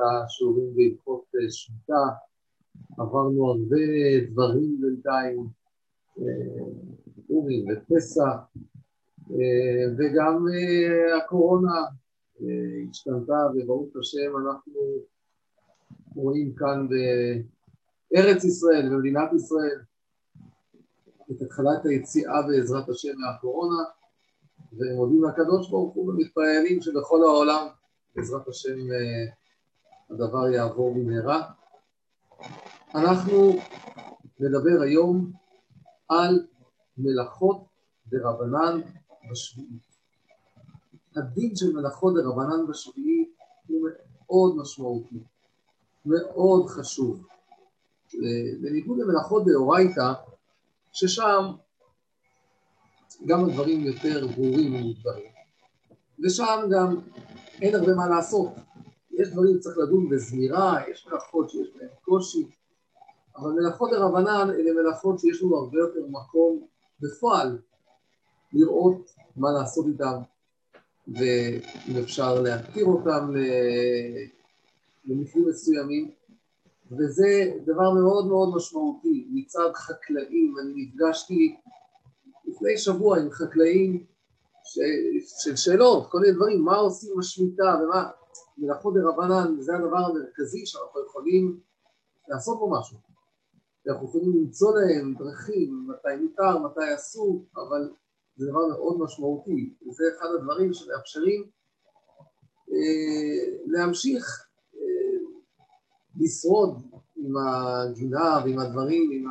השיעורים 0.00 0.74
בהלכות 0.76 1.24
אה, 1.34 1.50
שמיטה, 1.50 2.04
עברנו 2.98 3.46
הרבה 3.46 3.76
דברים 4.30 4.80
בינתיים, 4.80 5.46
אורים 7.30 7.64
ופסח, 7.68 8.36
וגם 9.98 10.44
הקורונה 11.18 11.84
השתנתה, 12.90 13.46
וברוך 13.54 13.96
השם 14.00 14.32
אנחנו 14.36 14.80
רואים 16.14 16.54
כאן 16.54 16.88
בארץ 18.10 18.44
ישראל, 18.44 18.88
במדינת 18.88 19.32
ישראל, 19.36 19.80
את 21.30 21.42
התחלת 21.42 21.86
היציאה 21.86 22.42
בעזרת 22.42 22.88
השם 22.88 23.18
מהקורונה, 23.18 23.84
ומודים 24.72 25.24
לקדוש 25.24 25.70
ברוך 25.70 25.94
הוא 25.94 26.08
ומתפללים 26.08 26.82
שבכל 26.82 27.22
העולם 27.22 27.66
בעזרת 28.16 28.48
השם 28.48 28.78
אה, 28.92 29.32
הדבר 30.10 30.48
יעבור 30.48 30.94
במהרה. 30.94 31.50
אנחנו 32.94 33.52
נדבר 34.40 34.82
היום 34.82 35.32
על 36.08 36.46
מלאכות 36.98 37.64
דרבנן 38.06 38.80
בשביעית. 39.30 39.90
הדין 41.16 41.56
של 41.56 41.72
מלאכות 41.72 42.14
דרבנן 42.14 42.66
בשביעית 42.68 43.28
הוא 43.66 43.88
מאוד 43.88 44.56
משמעותי, 44.56 45.22
מאוד 46.06 46.66
חשוב. 46.66 47.26
בניגוד 48.62 48.98
למלאכות 48.98 49.42
דאורייתא, 49.46 50.12
ששם 50.92 51.52
גם 53.26 53.44
הדברים 53.44 53.80
יותר 53.80 54.26
ברורים 54.26 54.74
ומוגדרים, 54.74 55.32
ושם 56.24 56.60
גם 56.70 56.96
אין 57.62 57.74
הרבה 57.74 57.94
מה 57.94 58.08
לעשות. 58.08 58.48
יש 59.20 59.28
דברים 59.28 59.56
שצריך 59.56 59.78
לדון 59.78 60.08
בזמירה, 60.08 60.76
יש 60.90 61.06
מלאכות 61.06 61.50
שיש 61.50 61.68
בהן 61.76 61.88
קושי, 62.04 62.50
אבל 63.36 63.50
מלאכות 63.50 63.90
דרבנן 63.90 64.50
אלה 64.50 64.82
מלאכות 64.82 65.18
שיש 65.18 65.42
לנו 65.42 65.56
הרבה 65.56 65.78
יותר 65.78 66.06
מקום 66.10 66.66
בפועל 67.00 67.58
לראות 68.52 69.10
מה 69.36 69.52
לעשות 69.52 69.86
איתן, 69.86 70.16
ואם 71.08 72.02
אפשר 72.02 72.40
להתיר 72.40 72.84
אותם 72.84 73.34
למקרים 75.04 75.48
מסוימים, 75.48 76.10
וזה 76.90 77.52
דבר 77.64 77.90
מאוד 77.90 78.26
מאוד 78.26 78.56
משמעותי. 78.56 79.28
מצד 79.32 79.72
חקלאים, 79.74 80.54
אני 80.62 80.72
נפגשתי 80.76 81.56
לפני 82.44 82.78
שבוע 82.78 83.18
עם 83.18 83.30
חקלאים 83.30 84.04
ש... 84.64 84.78
של 85.42 85.56
שאלות, 85.56 86.10
כל 86.10 86.18
מיני 86.18 86.32
דברים, 86.32 86.64
מה 86.64 86.76
עושים 86.76 87.10
בשמיטה 87.18 87.80
ומה... 87.82 88.10
מלאכות 88.60 88.94
דרבנן 88.94 89.60
זה 89.60 89.76
הדבר 89.76 89.96
המרכזי 89.96 90.66
שאנחנו 90.66 91.00
יכולים 91.06 91.60
לעשות 92.28 92.58
בו 92.58 92.70
משהו. 92.70 92.98
אנחנו 93.88 94.06
יכולים 94.06 94.32
למצוא 94.36 94.72
להם 94.80 95.14
דרכים, 95.14 95.86
מתי 95.88 96.22
מותר, 96.22 96.58
מתי 96.58 96.94
אסור, 96.94 97.44
אבל 97.56 97.90
זה 98.36 98.46
דבר 98.50 98.66
מאוד 98.66 98.98
משמעותי, 98.98 99.74
וזה 99.88 100.04
אחד 100.18 100.26
הדברים 100.38 100.74
שמאפשרים 100.74 101.50
אה, 102.72 103.56
להמשיך 103.66 104.46
אה, 104.74 104.80
לשרוד 106.20 106.82
עם 107.16 107.34
הגינה 107.36 108.38
ועם 108.44 108.58
הדברים, 108.58 109.10
עם 109.12 109.26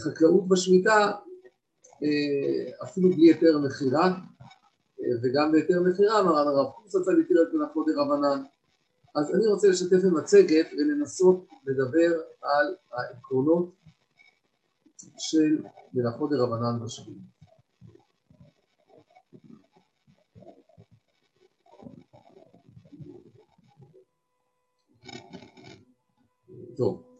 החקלאות 0.00 0.48
בשמיטה, 0.48 1.12
אה, 2.02 2.84
אפילו 2.84 3.10
בלי 3.10 3.26
היתר 3.26 3.58
מכירה, 3.58 4.14
וגם 5.22 5.52
בהיתר 5.52 5.80
מכירה 5.80 6.22
מרן 6.22 6.48
הרב 6.48 6.72
קורס 6.72 6.94
רצה 6.94 7.12
להתיר 7.12 7.42
את 7.42 7.54
מלאכות 7.54 7.86
דרבנן. 7.86 8.42
אז 9.14 9.34
אני 9.34 9.46
רוצה 9.46 9.68
לשתף 9.68 10.04
במצגת 10.04 10.66
ולנסות 10.72 11.46
לדבר 11.66 12.20
על 12.42 12.74
העקרונות 12.92 13.72
של 15.18 15.62
מלאכות 15.94 16.30
דרבנן 16.30 16.84
בשביעי. 16.84 17.18
טוב. 26.76 27.11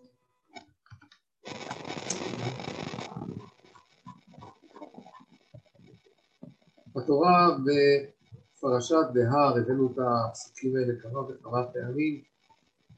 בתורה 6.97 7.56
בפרשת 7.64 9.06
בהר, 9.12 9.58
הבאנו 9.58 9.92
את 9.92 9.98
הפסוקים 9.98 10.76
האלה 10.76 10.92
כמה 11.03 11.20
וכמה 11.20 11.66
פעמים, 11.66 12.22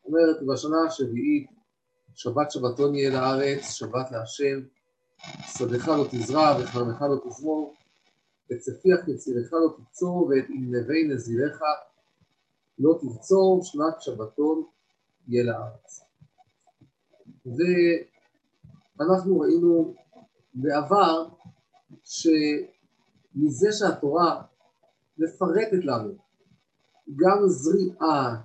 אומרת 0.05 0.37
בשנה 0.47 0.77
השביעית 0.87 1.50
שבת 2.15 2.50
שבתון 2.50 2.94
יהיה 2.94 3.10
לארץ, 3.10 3.71
שבת 3.71 4.10
להשם, 4.10 4.60
שדך 5.59 5.88
לא 5.88 6.06
תזרע 6.10 6.56
וכרמך 6.60 7.03
לא 7.03 7.16
תזמור, 7.28 7.75
את 8.53 8.59
צפיח 8.59 9.09
יצירך 9.09 9.53
לא 9.53 9.77
תקצור 9.77 10.26
ואת 10.26 10.44
ענבי 10.49 11.09
נזירך 11.09 11.61
לא 12.78 12.99
תבצור, 13.00 13.65
שנת 13.65 14.03
שבתון 14.03 14.65
יהיה 15.28 15.44
לארץ. 15.44 16.05
ואנחנו 18.99 19.41
ראינו 19.41 19.94
בעבר 20.55 21.28
שמזה 23.34 23.72
שהתורה 23.72 24.43
מפרטת 25.19 25.84
לנו. 25.84 26.15
גם 27.17 27.39
זריעה 27.47 28.37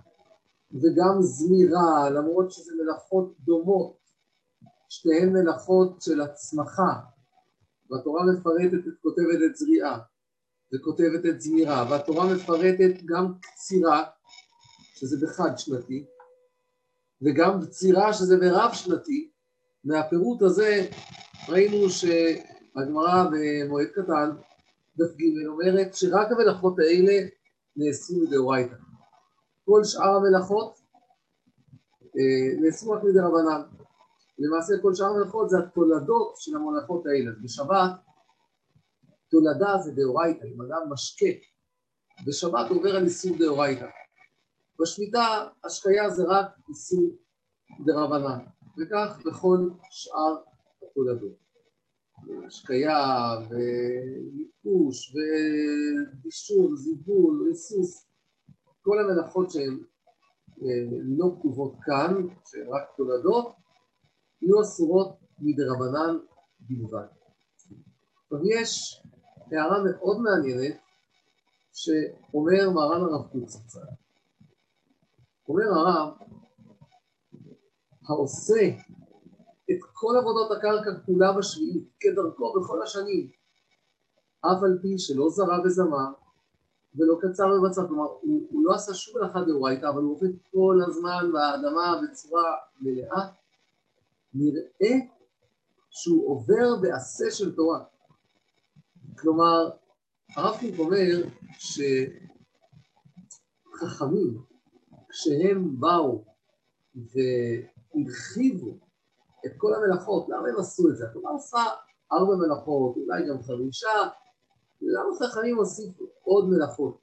וגם 0.71 1.21
זמירה, 1.21 2.09
למרות 2.09 2.51
שזה 2.51 2.71
מלאכות 2.83 3.33
דומות, 3.39 3.97
שתיהן 4.89 5.29
מלאכות 5.29 6.01
של 6.01 6.21
הצמחה, 6.21 6.93
והתורה 7.89 8.23
מפרטת, 8.25 8.87
את, 8.87 8.93
כותבת 9.01 9.39
את 9.45 9.55
זריעה 9.55 9.99
וכותבת 10.73 11.25
את 11.29 11.41
זמירה, 11.41 11.87
והתורה 11.89 12.33
מפרטת 12.33 13.03
גם 13.05 13.33
קצירה, 13.41 14.03
שזה 14.95 15.25
בחד 15.25 15.57
שנתי, 15.57 16.05
וגם 17.21 17.59
בצירה 17.59 18.13
שזה 18.13 18.37
ברב 18.37 18.73
שנתי, 18.73 19.31
מהפירוט 19.83 20.41
הזה 20.41 20.87
ראינו 21.49 21.89
שהגמרא 21.89 23.25
במועד 23.31 23.87
קטן, 23.87 24.29
דף 24.99 25.15
ג' 25.17 25.47
אומרת 25.47 25.95
שרק 25.95 26.27
המלאכות 26.31 26.79
האלה 26.79 27.27
נאסרו 27.75 28.19
מדאורייתא. 28.21 28.75
כל 29.65 29.83
שאר 29.83 30.15
המלאכות 30.15 30.79
אה, 32.17 32.61
נאסרו 32.61 32.91
רק 32.91 33.03
מדי 33.03 33.19
רבנן. 33.19 33.61
למעשה 34.39 34.73
כל 34.81 34.93
שאר 34.93 35.05
המלאכות 35.05 35.49
זה 35.49 35.57
התולדות 35.59 36.33
של 36.37 36.55
המלאכות 36.55 37.05
האלה. 37.05 37.31
בשבת 37.43 37.91
תולדה 39.29 39.77
זה 39.77 39.91
דאורייתא, 39.91 40.45
אם 40.45 40.61
אדם 40.61 40.81
משקה 40.89 41.25
בשבת 42.27 42.69
עובר 42.69 42.95
על 42.95 43.05
איסור 43.05 43.37
דאורייתא. 43.37 43.85
בשמיטה 44.79 45.47
השקיה 45.63 46.09
זה 46.09 46.23
רק 46.27 46.47
איסור 46.69 47.03
דרבנן, 47.85 48.39
וכך 48.77 49.19
בכל 49.25 49.69
שאר 49.89 50.37
התולדות. 50.83 51.48
השקיה 52.47 52.97
וייפוש 53.49 55.15
ובישול, 55.15 56.75
זיבול, 56.77 57.47
ריסוס, 57.47 58.07
כל 58.81 58.99
המלאכות 58.99 59.51
שהן 59.51 59.79
אה, 60.61 60.67
לא 61.17 61.35
כתובות 61.39 61.73
כאן, 61.81 62.27
שהן 62.45 62.67
רק 62.67 62.83
תולדות, 62.97 63.55
יהיו 64.41 64.61
אסורות 64.61 65.17
מדרבנן 65.39 66.17
בלבד. 66.59 67.07
עכשיו 68.23 68.39
יש 68.45 69.01
הערה 69.51 69.83
מאוד 69.83 70.17
מעניינת 70.21 70.77
שאומר 71.73 72.69
מרן 72.69 73.01
הרב 73.01 73.27
קוק 73.31 73.49
זצ"ל. 73.49 73.79
אומר 75.47 75.63
הרב, 75.63 76.13
העושה 78.07 78.69
את 79.71 79.77
כל 79.93 80.13
עבודות 80.17 80.51
הקרקע 80.57 80.89
כולה 81.05 81.33
בשביעית, 81.33 81.89
כדרכו 81.99 82.53
בכל 82.59 82.83
השנים, 82.83 83.29
אף 84.41 84.63
על 84.63 84.79
פי 84.81 84.99
שלא 84.99 85.29
זרע 85.29 85.57
וזמר, 85.65 86.11
ולא 86.95 87.17
קצר 87.21 87.43
ובצר, 87.43 87.87
כלומר, 87.87 88.03
הוא, 88.03 88.47
הוא 88.49 88.65
לא 88.65 88.73
עשה 88.73 88.93
שום 88.93 89.21
מלאכה 89.21 89.41
דאורייתא, 89.41 89.85
אבל 89.89 90.01
הוא 90.01 90.11
עובד 90.11 90.29
כל 90.51 90.79
הזמן 90.87 91.31
באדמה 91.33 92.01
בצורה 92.03 92.55
מלאה, 92.81 93.27
נראה 94.33 94.95
שהוא 95.89 96.29
עובר 96.29 96.75
בעשה 96.81 97.31
של 97.31 97.55
תורה. 97.55 97.83
כלומר, 99.19 99.69
הרב 100.35 100.55
קוק 100.59 100.79
אומר 100.79 101.23
שחכמים 103.73 104.41
כשהם 105.09 105.79
באו 105.79 106.23
והרחיבו 106.95 108.88
את 109.45 109.51
כל 109.57 109.73
המלאכות, 109.75 110.29
למה 110.29 110.47
הם 110.49 110.59
עשו 110.59 110.89
את 110.89 110.97
זה? 110.97 111.05
התורה 111.09 111.31
עושה 111.31 111.63
ארבע 112.11 112.35
מלאכות, 112.35 112.95
אולי 112.95 113.29
גם 113.29 113.43
חמישה, 113.43 113.89
למה 114.81 115.15
חכמים 115.19 115.57
הוסיפו 115.57 116.05
עוד 116.23 116.49
מלאכות? 116.49 116.97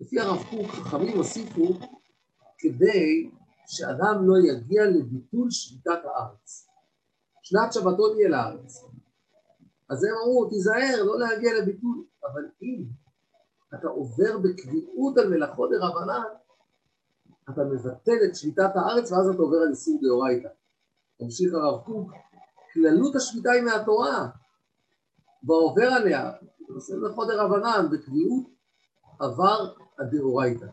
לפי 0.00 0.20
הרב 0.20 0.38
קוק, 0.50 0.70
חכמים 0.70 1.16
הוסיפו 1.16 1.66
כדי 2.58 3.30
שאדם 3.66 4.28
לא 4.28 4.34
יגיע 4.38 4.84
לביטול 4.84 5.50
שביתת 5.50 6.04
הארץ. 6.04 6.68
שנת 7.42 7.72
שבתון 7.72 8.18
יהיה 8.18 8.28
לארץ. 8.28 8.84
אז 9.90 10.04
הם 10.04 10.10
אמרו, 10.24 10.48
תיזהר, 10.48 11.04
לא 11.04 11.18
להגיע 11.18 11.50
לביטול. 11.60 12.04
אבל 12.24 12.42
אם 12.62 12.84
אתה 13.74 13.88
עובר 13.88 14.38
בקביעות 14.38 15.18
על 15.18 15.28
מלאכות 15.28 15.70
דרבנן, 15.70 16.22
אתה 17.50 17.64
מבטל 17.64 18.18
את 18.24 18.36
שביתת 18.36 18.70
הארץ 18.74 19.12
ואז 19.12 19.28
אתה 19.28 19.42
עובר 19.42 19.56
על 19.56 19.68
איסור 19.70 19.98
דאורייתא. 20.02 20.48
ממשיך 21.20 21.54
הרב 21.54 21.80
קוק, 21.84 22.12
כללות 22.74 23.16
השביתה 23.16 23.50
היא 23.50 23.62
מהתורה, 23.62 24.28
ועובר 25.42 25.88
עליה, 25.92 26.32
עושה 26.68 26.94
מלאכות 26.96 27.28
דרבנן, 27.28 27.86
בקביעות 27.92 28.44
עבר 29.20 29.74
הדאורייתא. 29.98 30.66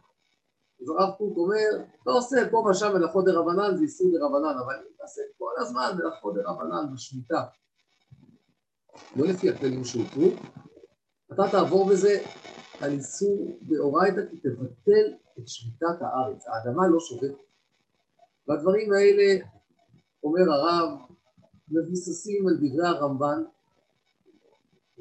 אז 0.82 0.90
הרב 0.90 1.14
קוק 1.18 1.38
אומר, 1.38 1.86
אתה 2.04 2.12
עושה 2.12 2.38
פה 2.52 2.68
ושם 2.72 2.94
מלאכות 2.94 3.26
דרבנן, 3.26 3.78
זה 3.78 3.84
איסור 3.84 4.08
דרבנן, 4.12 4.58
אבל 4.66 4.76
אם 4.76 4.92
תעשה 4.98 5.22
כל 5.38 5.52
הזמן 5.58 5.92
מלאכות 5.98 6.36
דרבנן 6.36 6.94
בשמיטה, 6.94 7.44
לא 9.16 9.26
לפי 9.26 9.50
הכללים 9.50 9.84
שהותרו, 9.84 10.30
אתה 11.34 11.44
תעבור 11.52 11.90
בזה 11.90 12.24
על 12.82 12.92
איסור 12.92 13.58
דאורייתא, 13.62 14.22
כי 14.32 14.38
תבטל 14.38 15.14
את 15.40 15.48
שמיטת 15.48 16.02
הארץ, 16.02 16.46
האדמה 16.48 16.88
לא 16.88 17.00
שובתת. 17.00 17.38
והדברים 18.48 18.94
האלה, 18.94 19.46
אומר 20.28 20.52
הרב, 20.52 21.00
מבוססים 21.72 22.48
על 22.48 22.58
דברי 22.58 22.88
הרמב"ן, 22.88 23.44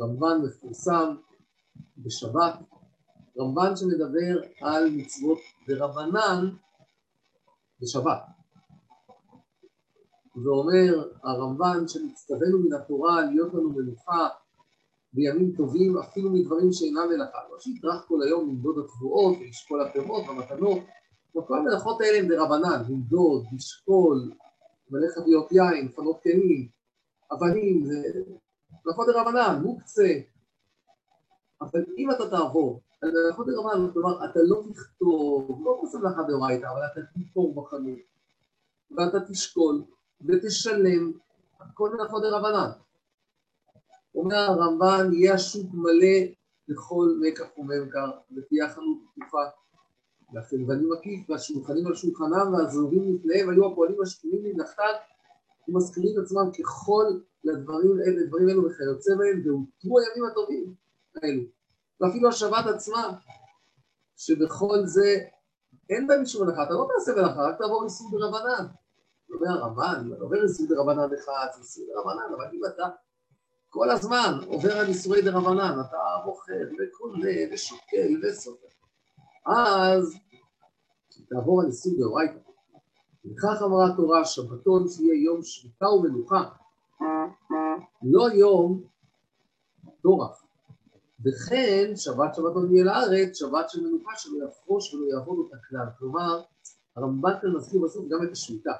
רמב"ן 0.00 0.40
מפורסם 0.44 1.16
בשבת, 1.98 2.54
רמב"ן 3.38 3.76
שמדבר 3.76 4.40
על 4.60 4.90
מצוות 4.90 5.38
דרבנן 5.68 6.50
בשבת. 7.80 8.22
ואומר 10.44 11.10
הרמב"ן 11.22 11.88
שנצטווינו 11.88 12.58
מן 12.58 12.72
התורה 12.72 13.24
להיות 13.24 13.54
לנו 13.54 13.70
מנוחה 13.70 14.28
בימים 15.12 15.52
טובים 15.56 15.98
אפילו 15.98 16.30
מדברים 16.30 16.72
שאינם 16.72 17.08
מלאכה. 17.10 17.38
לא 17.50 17.60
שיטרח 17.60 18.04
כל 18.08 18.22
היום 18.22 18.48
למדוד 18.48 18.78
התבואות 18.78 19.36
ולשקול 19.40 19.82
הפירות 19.82 20.22
והמתנות, 20.28 20.78
וכל 21.36 21.58
המלאכות 21.58 22.00
האלה 22.00 22.18
הן 22.18 22.28
דרבנן, 22.28 22.82
למדוד, 22.88 23.44
לשקול, 23.52 24.32
מלא 24.90 25.06
חביות 25.14 25.52
יין, 25.52 25.86
לפנות 25.86 26.20
קנים, 26.22 26.68
אבנים, 27.32 27.84
זה 27.84 28.02
מלאכות 28.84 29.06
דרבנן, 29.06 29.60
מוקצה. 29.62 30.12
אבל 31.60 31.84
אם 31.98 32.10
אתה 32.10 32.30
תעבור 32.30 32.80
על 33.02 33.10
מלאכות 33.10 33.46
דרבנן, 33.46 33.92
כלומר 33.92 34.24
אתה 34.30 34.40
לא 34.42 34.62
תכתוב, 34.72 35.62
לא 35.64 35.80
תעשה 35.82 35.98
מלאכה 35.98 36.22
דאורייתא, 36.22 36.66
אבל 36.66 36.80
אתה 36.92 37.00
תמכור 37.14 37.54
בחנות, 37.54 37.98
ואתה 38.90 39.20
תשקול 39.30 39.82
ותשלם, 40.20 41.12
הכל 41.60 41.90
מלאכות 41.94 42.22
דרבנן. 42.22 42.70
אומר 44.14 44.36
הרמב"ן, 44.36 45.12
יהיה 45.12 45.34
השוק 45.34 45.66
מלא 45.74 46.16
לכל 46.68 47.08
מקח 47.20 47.58
וממכר, 47.58 48.10
ותהיה 48.36 48.66
החנות 48.66 48.98
פתוחה. 49.14 49.48
והחלבנים 50.32 50.90
מקיף, 50.92 51.30
והשולחנים 51.30 51.86
על 51.86 51.94
שולחנם, 51.94 52.52
והזוהרים 52.52 53.14
לפניהם, 53.14 53.50
היו 53.50 53.72
הפועלים 53.72 54.02
השקולים 54.02 54.44
להנחתת, 54.44 54.96
ומזכירים 55.68 56.20
עצמם 56.20 56.50
ככל 56.58 57.04
לדברים 57.44 58.00
אלה, 58.00 58.26
דברים 58.26 58.48
אלו 58.48 58.64
וכיוצא 58.64 59.14
בהם, 59.14 59.42
והותרו 59.44 59.98
הימים 59.98 60.24
הטובים 60.30 60.74
האלו. 61.22 61.42
ואפילו 62.00 62.28
השבת 62.28 62.66
עצמה, 62.74 63.12
שבכל 64.16 64.86
זה 64.86 65.18
אין 65.90 66.06
בהם 66.06 66.20
אישור 66.20 66.44
מלאכה, 66.44 66.62
אתה 66.62 66.74
לא 66.74 66.88
תעשה 66.94 67.12
מלאכה, 67.12 67.40
רק 67.42 67.58
תעבור 67.58 67.84
איסור 67.84 68.10
דרבנן. 68.10 68.66
אומר 69.30 69.48
הרמב"ן, 69.48 70.12
אתה 70.12 70.22
עובר 70.22 70.42
איסור 70.42 70.66
דרבנן 70.68 71.14
אחד, 71.14 71.46
זה 71.54 71.60
איסור 71.60 71.84
דרבנן, 71.94 72.34
אבל 72.36 72.44
אם 72.52 72.60
אתה 72.66 72.88
כל 73.68 73.90
הזמן 73.90 74.38
עובר 74.46 74.72
על 74.72 74.86
איסורי 74.86 75.22
דרבנן, 75.22 75.80
אתה 75.80 75.98
בוחר 76.24 76.68
וקונה 76.78 77.28
ושוקל 77.52 78.20
וסופר. 78.22 78.65
אז 79.46 80.16
תעבור 81.28 81.60
על 81.60 81.66
איסור 81.66 81.92
דאורייתא. 81.98 82.38
וכך 83.24 83.62
אמרה 83.62 83.86
התורה, 83.92 84.24
שבתון 84.24 84.88
שיהיה 84.88 85.24
יום 85.24 85.42
שביתה 85.42 85.88
ומנוחה, 85.88 86.44
לא 88.02 88.30
יום 88.34 88.82
טורח. 90.02 90.42
וכן 91.24 91.96
שבת 91.96 92.34
שבתון 92.34 92.72
יהיה 92.74 92.84
לארץ, 92.84 93.38
שבת 93.38 93.70
של 93.70 93.80
מנוחה 93.80 94.10
שלא 94.16 94.48
יפרוש 94.48 94.94
ולא 94.94 95.06
יעבוד 95.06 95.38
אותה 95.38 95.56
כלל. 95.68 95.86
כלומר, 95.98 96.42
הרמב"ן 96.96 97.32
כאן 97.42 97.50
מזכיר 97.56 97.80
בסוף 97.84 98.06
גם 98.08 98.18
את 98.26 98.32
השמיטה. 98.32 98.72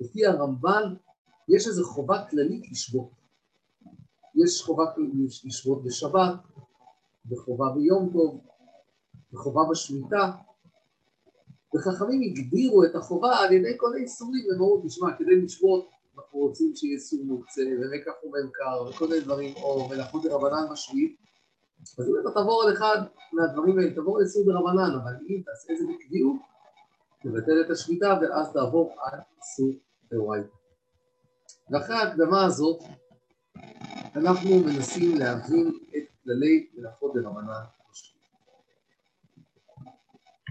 לפי 0.00 0.26
הרמב"ן 0.26 0.94
יש 1.48 1.66
איזו 1.66 1.84
חובה 1.84 2.24
כללית 2.30 2.70
לשבות. 2.70 3.10
יש 4.34 4.62
חובה 4.62 4.84
לשבות 5.44 5.84
בשבת, 5.84 6.34
וחובה 7.30 7.64
ביום 7.74 8.10
טוב, 8.12 8.40
וחובה 9.32 9.62
בשמיטה, 9.70 10.30
וחכמים 11.74 12.20
הגדירו 12.22 12.84
את 12.84 12.94
החובה 12.94 13.36
על 13.36 13.52
ידי 13.52 13.72
כל 13.76 13.94
האיסורים, 13.94 14.44
הם 14.50 14.56
אמרו, 14.56 14.82
תשמע, 14.86 15.16
כדי 15.18 15.40
לשבות 15.40 15.90
אנחנו 16.18 16.38
רוצים 16.38 16.72
שיהיה 16.74 16.94
איסור 16.94 17.24
מוקצה, 17.24 17.62
ומקח 17.80 18.12
וממכר, 18.24 18.90
וכל 18.90 19.08
מיני 19.08 19.20
דברים, 19.20 19.54
או 19.56 19.88
מלאכות 19.88 20.22
דרבנן 20.22 20.72
בשביעית, 20.72 21.16
אז 21.98 22.08
אם 22.08 22.14
אתה 22.20 22.30
תעבור 22.34 22.62
על 22.62 22.72
אחד 22.72 22.98
מהדברים 23.32 23.78
האלה, 23.78 23.94
תעבור 23.94 24.18
על 24.18 24.24
איסור 24.24 24.44
דרבנן, 24.46 24.98
אבל 25.02 25.12
אם 25.28 25.42
תעשה 25.44 25.72
את 25.72 25.78
זה 25.78 25.84
בקביעות, 25.94 26.36
תבטל 27.22 27.60
את 27.66 27.70
השביתה, 27.70 28.18
ואז 28.20 28.52
תעבור 28.52 28.92
על 29.02 29.18
איסור 29.36 29.80
דאורייתא. 30.10 30.54
ואחרי 31.70 31.96
ההקדמה 31.96 32.44
הזאת, 32.44 32.80
אנחנו 34.16 34.50
מנסים 34.66 35.18
להבין 35.18 35.68
את 35.96 36.02
כללי 36.24 36.66
מלאכות 36.74 37.14
דרבנן. 37.14 37.79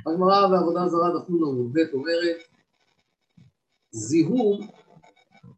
הגמרא 0.07 0.47
בעבודה 0.47 0.87
זרה 0.87 1.19
דפנו 1.19 1.49
עמוד 1.49 1.73
ב' 1.73 1.93
אומרת 1.93 2.37
זיהום 3.91 4.67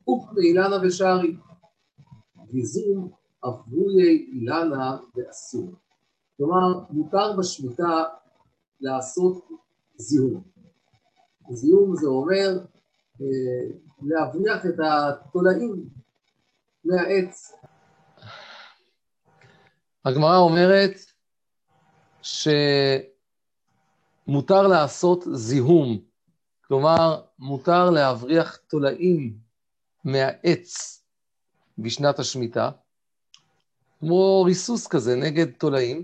ופנאילנה 0.10 0.76
ושערי 0.84 1.36
גיזום 2.52 3.12
אברויי 3.46 4.28
אילנה 4.34 4.98
ואסור. 5.16 5.74
כלומר, 6.38 6.80
מותר 6.90 7.38
בשמיטה 7.40 8.04
לעשות 8.82 9.50
זיהום. 9.96 10.44
זיהום 11.50 11.96
זה 11.96 12.08
אומר 12.08 12.60
אה, 13.22 13.26
להבריח 14.02 14.66
את 14.66 14.76
התולעים 14.80 15.90
מהעץ 16.86 17.54
הגמרא 20.06 20.38
אומרת 20.38 20.96
שמותר 24.32 24.68
לעשות 24.68 25.24
זיהום, 25.34 26.00
כלומר, 26.68 27.22
מותר 27.40 27.90
להבריח 27.90 28.56
תולעים 28.56 29.38
מהעץ 30.04 31.02
בשנת 31.78 32.20
השמיטה, 32.20 32.72
כמו 34.00 34.44
ריסוס 34.46 34.88
כזה 34.88 35.16
נגד 35.16 35.52
תולעים, 35.52 36.04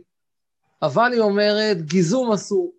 אבל 0.82 1.12
היא 1.14 1.22
אומרת, 1.22 1.82
גיזום 1.82 2.32
אסור. 2.32 2.74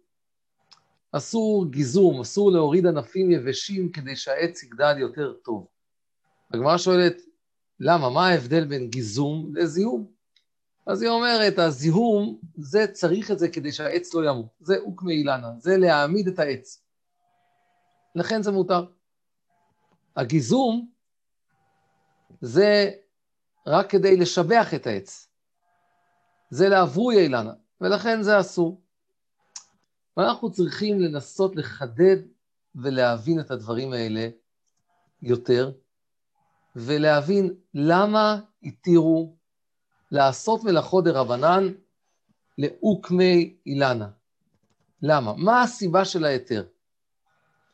אסור 1.13 1.67
גיזום, 1.71 2.21
אסור 2.21 2.53
להוריד 2.53 2.87
ענפים 2.87 3.31
יבשים 3.31 3.93
כדי 3.93 4.17
שהעץ 4.17 4.63
יגדל 4.63 4.99
יותר 4.99 5.33
טוב. 5.33 5.67
הגמרא 6.53 6.79
שואלת, 6.79 7.17
למה? 7.81 8.11
מה 8.11 8.29
ההבדל 8.29 8.65
בין 8.65 8.91
גיזום 8.91 9.53
לזיהום? 9.55 10.18
אז 10.89 11.03
היא 11.03 11.11
אומרת, 11.11 11.59
הזיהום, 11.59 12.39
זה 12.57 12.87
צריך 12.93 13.31
את 13.31 13.39
זה 13.39 13.49
כדי 13.49 13.73
שהעץ 13.73 14.15
לא 14.15 14.31
ימות. 14.31 14.47
זה 14.61 14.79
אוקמי 14.79 15.15
אילנה, 15.15 15.53
זה 15.59 15.77
להעמיד 15.77 16.29
את 16.29 16.39
העץ. 16.39 16.83
לכן 18.15 18.43
זה 18.43 18.51
מותר. 18.51 18.87
הגיזום 20.17 20.91
זה 22.41 22.91
רק 23.67 23.91
כדי 23.91 24.17
לשבח 24.17 24.75
את 24.75 24.87
העץ. 24.87 25.29
זה 26.51 26.69
לעברו 26.69 27.11
אילנה, 27.11 27.53
ולכן 27.81 28.23
זה 28.23 28.41
אסור. 28.41 28.81
ואנחנו 30.17 30.53
צריכים 30.53 31.01
לנסות 31.01 31.57
לחדד 31.57 32.17
ולהבין 32.75 33.41
את 33.41 33.51
הדברים 33.51 33.93
האלה 33.93 34.29
יותר, 35.23 35.73
ולהבין 36.77 37.55
למה 37.75 38.41
התירו 38.63 39.38
לעשות 40.11 40.65
מלאכות 40.65 41.05
דרבנן 41.05 41.73
לאוקמי 42.59 43.57
אילנה. 43.67 44.09
למה? 45.03 45.33
מה 45.37 45.63
הסיבה 45.63 46.05
של 46.05 46.25
ההיתר? 46.25 46.67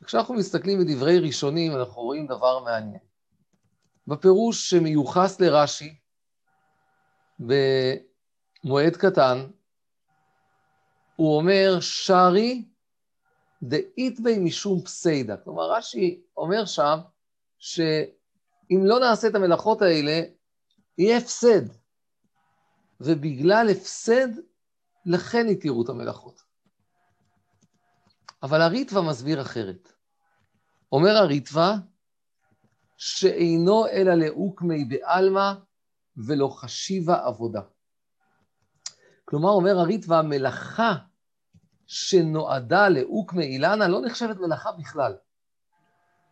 כשאנחנו 0.03 0.33
מסתכלים 0.33 0.79
בדברי 0.79 1.19
ראשונים, 1.19 1.75
אנחנו 1.75 2.01
רואים 2.01 2.27
דבר 2.27 2.63
מעניין. 2.63 2.99
בפירוש 4.07 4.69
שמיוחס 4.69 5.39
לרש"י, 5.41 5.95
במועד 7.39 8.95
קטן, 8.95 9.45
הוא 11.15 11.37
אומר, 11.37 11.79
שערי 11.79 12.65
דאית 13.63 14.19
בי 14.19 14.39
משום 14.39 14.81
פסיידה. 14.81 15.37
כלומר, 15.37 15.71
רש"י 15.71 16.21
אומר 16.37 16.65
שם, 16.65 16.99
שאם 17.59 18.81
לא 18.85 18.99
נעשה 18.99 19.27
את 19.27 19.35
המלאכות 19.35 19.81
האלה, 19.81 20.21
יהיה 20.97 21.17
הפסד. 21.17 21.61
ובגלל 22.99 23.67
הפסד, 23.71 24.27
לכן 25.05 25.47
התירו 25.51 25.83
את 25.83 25.89
המלאכות. 25.89 26.43
אבל 28.43 28.61
הריטווה 28.61 29.01
מסביר 29.01 29.41
אחרת. 29.41 29.93
אומר 30.91 31.17
הריטווה, 31.17 31.75
שאינו 32.97 33.87
אלא 33.87 34.13
לאוקמי 34.13 34.85
בעלמא 34.85 35.53
ולא 36.17 36.47
חשיבה 36.47 37.25
עבודה. 37.25 37.61
כלומר, 39.25 39.49
אומר 39.49 39.79
הריטווה, 39.79 40.19
המלאכה 40.19 40.95
שנועדה 41.87 42.89
לאוקמי 42.89 43.45
אילנה 43.45 43.87
לא 43.87 44.01
נחשבת 44.01 44.37
מלאכה 44.37 44.71
בכלל. 44.71 45.15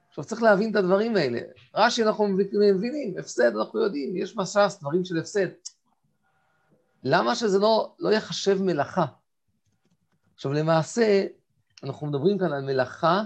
עכשיו 0.09 0.23
צריך 0.23 0.41
להבין 0.43 0.71
את 0.71 0.75
הדברים 0.75 1.15
האלה. 1.15 1.39
רש"י 1.75 2.03
אנחנו 2.03 2.27
מבינים, 2.27 3.15
הפסד 3.19 3.55
אנחנו 3.55 3.79
יודעים, 3.79 4.17
יש 4.17 4.37
מש"ס, 4.37 4.77
דברים 4.79 5.05
של 5.05 5.17
הפסד. 5.17 5.47
למה 7.03 7.35
שזה 7.35 7.59
לא, 7.59 7.95
לא 7.99 8.09
יחשב 8.09 8.61
מלאכה? 8.61 9.05
עכשיו 10.35 10.53
למעשה, 10.53 11.25
אנחנו 11.83 12.07
מדברים 12.07 12.37
כאן 12.37 12.53
על 12.53 12.61
מלאכה 12.61 13.23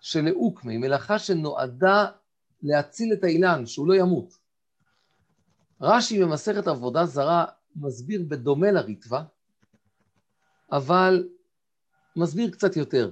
של 0.00 0.28
אוקמי, 0.28 0.76
מלאכה 0.76 1.18
שנועדה 1.18 2.06
להציל 2.62 3.12
את 3.12 3.24
האילן, 3.24 3.66
שהוא 3.66 3.88
לא 3.88 3.94
ימות. 3.94 4.38
רש"י 5.80 6.22
במסכת 6.22 6.66
עבודה 6.66 7.06
זרה 7.06 7.44
מסביר 7.76 8.22
בדומה 8.28 8.70
לריטווה, 8.70 9.24
אבל 10.72 11.28
מסביר 12.16 12.50
קצת 12.50 12.76
יותר. 12.76 13.10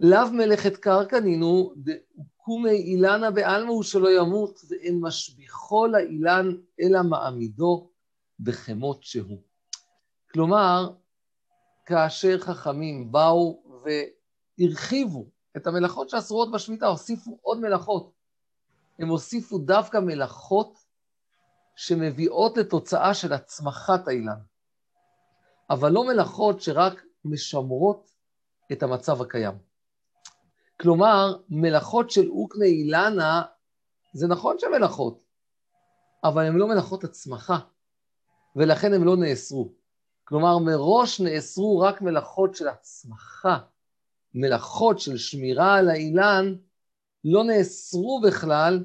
לאו 0.00 0.30
מלאכת 0.32 0.76
קרקע 0.76 1.20
נינו, 1.20 1.72
דקומי 1.76 2.70
אילנה 2.70 3.30
בעלמא 3.30 3.70
הוא 3.70 3.82
שלא 3.82 4.08
ימות, 4.20 4.60
ואין 4.68 5.00
משביחו 5.00 5.86
לאילן 5.86 6.50
אלא 6.80 7.02
מעמידו 7.02 7.87
בחמות 8.40 9.02
שהוא. 9.02 9.42
כלומר, 10.32 10.92
כאשר 11.86 12.38
חכמים 12.38 13.12
באו 13.12 13.62
והרחיבו 14.58 15.26
את 15.56 15.66
המלאכות 15.66 16.10
שאסורות 16.10 16.52
בשמיטה, 16.52 16.86
הוסיפו 16.86 17.38
עוד 17.42 17.60
מלאכות. 17.60 18.12
הם 18.98 19.08
הוסיפו 19.08 19.58
דווקא 19.58 19.98
מלאכות 19.98 20.78
שמביאות 21.76 22.56
לתוצאה 22.56 23.14
של 23.14 23.32
הצמחת 23.32 24.08
האילן, 24.08 24.40
אבל 25.70 25.92
לא 25.92 26.06
מלאכות 26.06 26.62
שרק 26.62 27.02
משמרות 27.24 28.10
את 28.72 28.82
המצב 28.82 29.22
הקיים. 29.22 29.58
כלומר, 30.80 31.36
מלאכות 31.48 32.10
של 32.10 32.28
אוקנה 32.30 32.64
אילנה, 32.64 33.42
זה 34.12 34.26
נכון 34.28 34.58
שהן 34.58 34.70
מלאכות, 34.70 35.24
אבל 36.24 36.46
הן 36.46 36.56
לא 36.56 36.68
מלאכות 36.68 37.04
הצמחה, 37.04 37.58
ולכן 38.56 38.94
הן 38.94 39.02
לא 39.02 39.16
נאסרו. 39.16 39.72
כלומר, 40.24 40.58
מראש 40.58 41.20
נאסרו 41.20 41.80
רק 41.80 42.00
מלאכות 42.00 42.54
של 42.54 42.68
הצמחה, 42.68 43.58
מלאכות 44.34 45.00
של 45.00 45.16
שמירה 45.16 45.78
על 45.78 45.90
האילן, 45.90 46.54
לא 47.24 47.44
נאסרו 47.44 48.20
בכלל, 48.20 48.84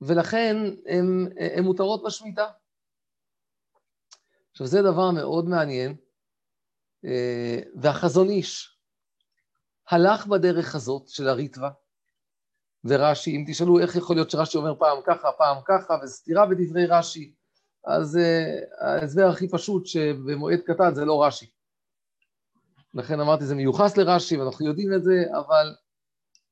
ולכן 0.00 0.56
הן 0.86 1.64
מותרות 1.64 2.02
בשמיטה. 2.06 2.46
עכשיו, 4.50 4.66
זה 4.66 4.82
דבר 4.82 5.10
מאוד 5.10 5.48
מעניין, 5.48 5.96
אה, 7.04 7.60
והחזון 7.74 8.28
איש 8.28 8.78
הלך 9.88 10.26
בדרך 10.26 10.74
הזאת 10.74 11.08
של 11.08 11.28
הריטווה, 11.28 11.70
ורש"י, 12.84 13.30
אם 13.30 13.44
תשאלו 13.48 13.78
איך 13.78 13.96
יכול 13.96 14.16
להיות 14.16 14.30
שרש"י 14.30 14.58
אומר 14.58 14.74
פעם 14.78 14.98
ככה, 15.06 15.28
פעם 15.38 15.56
ככה, 15.64 15.94
וסתירה 16.04 16.46
בדברי 16.46 16.86
רש"י, 16.86 17.34
אז 17.88 18.16
uh, 18.16 18.84
ההסבר 18.84 19.28
הכי 19.28 19.48
פשוט 19.48 19.86
שבמועד 19.86 20.60
קטן 20.60 20.94
זה 20.94 21.04
לא 21.04 21.24
רש"י. 21.24 21.50
לכן 22.94 23.20
אמרתי, 23.20 23.44
זה 23.44 23.54
מיוחס 23.54 23.96
לרש"י, 23.96 24.36
ואנחנו 24.36 24.66
יודעים 24.66 24.94
את 24.94 25.04
זה, 25.04 25.24
אבל 25.38 25.74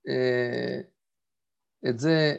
uh, 0.09 0.85
את 1.89 1.99
זה 1.99 2.37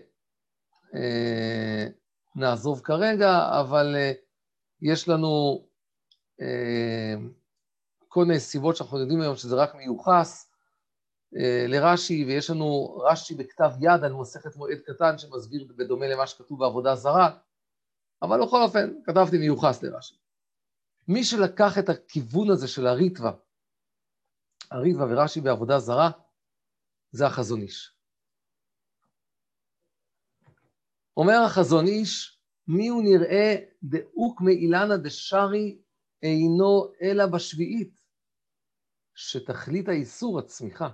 uh, 0.94 1.92
נעזוב 2.36 2.82
כרגע, 2.84 3.60
אבל 3.60 3.96
uh, 3.96 4.16
יש 4.82 5.08
לנו 5.10 5.66
uh, 6.42 7.20
כל 8.08 8.25
מיני 8.25 8.39
סיבות 8.39 8.75
שאנחנו 8.75 9.00
יודעים 9.00 9.22
היום 9.22 9.36
שזה 9.36 9.56
רק 9.56 9.75
מיוחס 9.75 10.51
uh, 11.36 11.38
לרש"י, 11.68 12.25
ויש 12.25 12.50
לנו 12.50 12.98
רש"י 12.98 13.36
בכתב 13.36 13.72
יד 13.80 14.04
על 14.04 14.13
מסכת 14.13 14.56
מועד 14.56 14.77
קטן 14.86 15.18
שמסביר 15.18 15.68
בדומה 15.77 16.08
למה 16.08 16.27
שכתוב 16.27 16.60
בעבודה 16.60 16.96
זרה, 16.96 17.38
אבל 18.21 18.38
בכל 18.45 18.62
אופן, 18.62 19.03
כתבתי 19.05 19.38
מיוחס 19.38 19.83
לרש"י. 19.83 20.15
מי 21.07 21.24
שלקח 21.24 21.77
את 21.79 21.89
הכיוון 21.89 22.51
הזה 22.51 22.67
של 22.67 22.88
הריטווה, 22.88 23.31
הריטווה 24.71 25.05
ורש"י 25.09 25.41
בעבודה 25.41 25.79
זרה, 25.79 26.12
זה 27.12 27.25
החזון 27.25 27.62
איש. 27.62 27.93
אומר 31.17 31.38
החזון 31.45 31.88
איש, 31.88 32.41
מי 32.67 32.88
הוא 32.88 33.03
נראה 33.03 33.55
דאוק 33.83 34.41
מאילנה 34.41 34.97
דשרי 34.97 35.81
אינו 36.24 36.91
אלא 37.01 37.25
בשביעית, 37.25 38.01
שתכלית 39.15 39.88
האיסור 39.88 40.39
הצמיחה. 40.39 40.89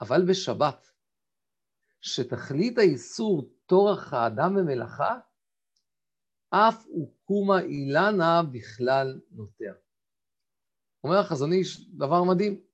אבל 0.00 0.22
בשבת, 0.30 0.90
שתכלית 2.00 2.78
האיסור 2.78 3.54
טורח 3.66 4.12
האדם 4.12 4.54
במלאכה, 4.56 5.18
אף 6.54 6.86
וקומה 6.86 7.60
אילנה 7.60 8.42
בכלל 8.52 9.20
נוטע. 9.30 9.72
אומר 11.04 11.18
החזון 11.18 11.52
איש 11.52 11.90
דבר 11.90 12.22
מדהים. 12.22 12.64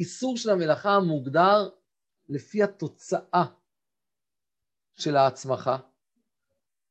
האיסור 0.00 0.36
של 0.36 0.50
המלאכה 0.50 1.00
מוגדר 1.08 1.70
לפי 2.28 2.62
התוצאה 2.62 3.44
של 4.98 5.16
ההצמחה, 5.16 5.76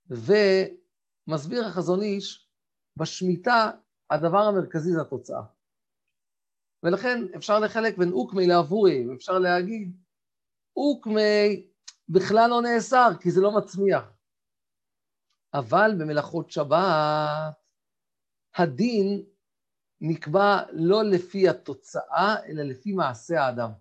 ומסביר 0.09 1.65
החזון 1.65 2.01
איש, 2.01 2.49
בשמיטה 2.97 3.71
הדבר 4.09 4.41
המרכזי 4.41 4.91
זה 4.91 5.01
התוצאה. 5.01 5.41
ולכן 6.83 7.19
אפשר 7.35 7.59
לחלק 7.59 7.97
בין 7.97 8.11
אוקמי 8.11 8.47
לעבורי, 8.47 9.05
אפשר 9.15 9.39
להגיד, 9.39 10.01
אוקמי 10.77 11.74
בכלל 12.09 12.49
לא 12.49 12.61
נאסר, 12.61 13.09
כי 13.19 13.31
זה 13.31 13.41
לא 13.41 13.51
מצמיח. 13.57 14.03
אבל 15.53 15.91
במלאכות 15.99 16.51
שבת, 16.51 17.53
הדין 18.55 19.25
נקבע 20.01 20.63
לא 20.71 21.03
לפי 21.03 21.49
התוצאה, 21.49 22.35
אלא 22.47 22.63
לפי 22.63 22.93
מעשה 22.93 23.41
האדם. 23.41 23.71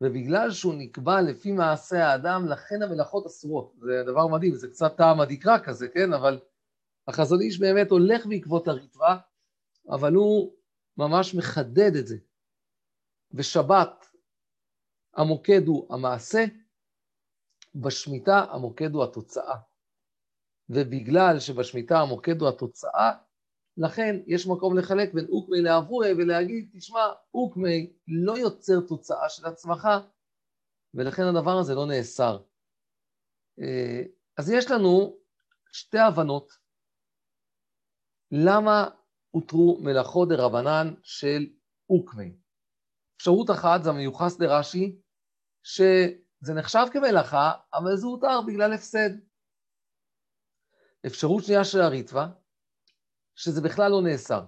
ובגלל 0.00 0.50
שהוא 0.50 0.74
נקבע 0.78 1.20
לפי 1.22 1.52
מעשה 1.52 2.06
האדם, 2.06 2.46
לכן 2.48 2.82
המלאכות 2.82 3.26
אסורות. 3.26 3.74
זה 3.80 4.02
דבר 4.06 4.26
מדהים, 4.26 4.54
זה 4.54 4.68
קצת 4.68 4.96
טעם 4.96 5.20
הדקרא 5.20 5.58
כזה, 5.64 5.88
כן? 5.88 6.12
אבל 6.12 6.40
החזון 7.08 7.40
איש 7.40 7.60
באמת 7.60 7.90
הולך 7.90 8.26
בעקבות 8.26 8.68
הריטב"א, 8.68 9.16
אבל 9.88 10.14
הוא 10.14 10.52
ממש 10.96 11.34
מחדד 11.34 11.96
את 11.98 12.06
זה. 12.06 12.16
בשבת 13.32 14.07
המוקד 15.18 15.66
הוא 15.66 15.94
המעשה, 15.94 16.44
בשמיטה 17.74 18.38
המוקד 18.50 18.94
הוא 18.94 19.04
התוצאה. 19.04 19.56
ובגלל 20.68 21.40
שבשמיטה 21.40 21.98
המוקד 21.98 22.40
הוא 22.40 22.48
התוצאה, 22.48 23.12
לכן 23.76 24.16
יש 24.26 24.46
מקום 24.46 24.78
לחלק 24.78 25.14
בין 25.14 25.26
אוקמי 25.28 25.62
לאבורי 25.62 26.12
ולהגיד, 26.12 26.70
תשמע, 26.72 27.00
אוקמי 27.34 27.92
לא 28.08 28.38
יוצר 28.38 28.80
תוצאה 28.88 29.28
של 29.28 29.46
הצמחה, 29.46 30.00
ולכן 30.94 31.22
הדבר 31.22 31.58
הזה 31.58 31.74
לא 31.74 31.86
נאסר. 31.86 32.38
אה, 33.60 34.02
אז 34.38 34.50
יש 34.50 34.70
לנו 34.70 35.18
שתי 35.72 35.98
הבנות 35.98 36.52
למה 38.30 38.88
הותרו 39.30 39.78
מלאכות 39.82 40.28
דרבנן 40.28 40.94
של 41.02 41.46
אוקמי. 41.90 42.36
אפשרות 43.16 43.50
אחת 43.50 43.82
זה 43.82 43.90
המיוחס 43.90 44.40
לרש"י, 44.40 45.00
שזה 45.68 46.54
נחשב 46.54 46.86
כמלאכה, 46.92 47.52
אבל 47.74 47.96
זה 47.96 48.06
הותר 48.06 48.40
בגלל 48.46 48.72
הפסד. 48.72 49.10
אפשרות 51.06 51.44
שנייה 51.44 51.64
של 51.64 51.80
הריטווה, 51.80 52.28
שזה 53.34 53.60
בכלל 53.60 53.90
לא 53.90 54.02
נאסר. 54.02 54.44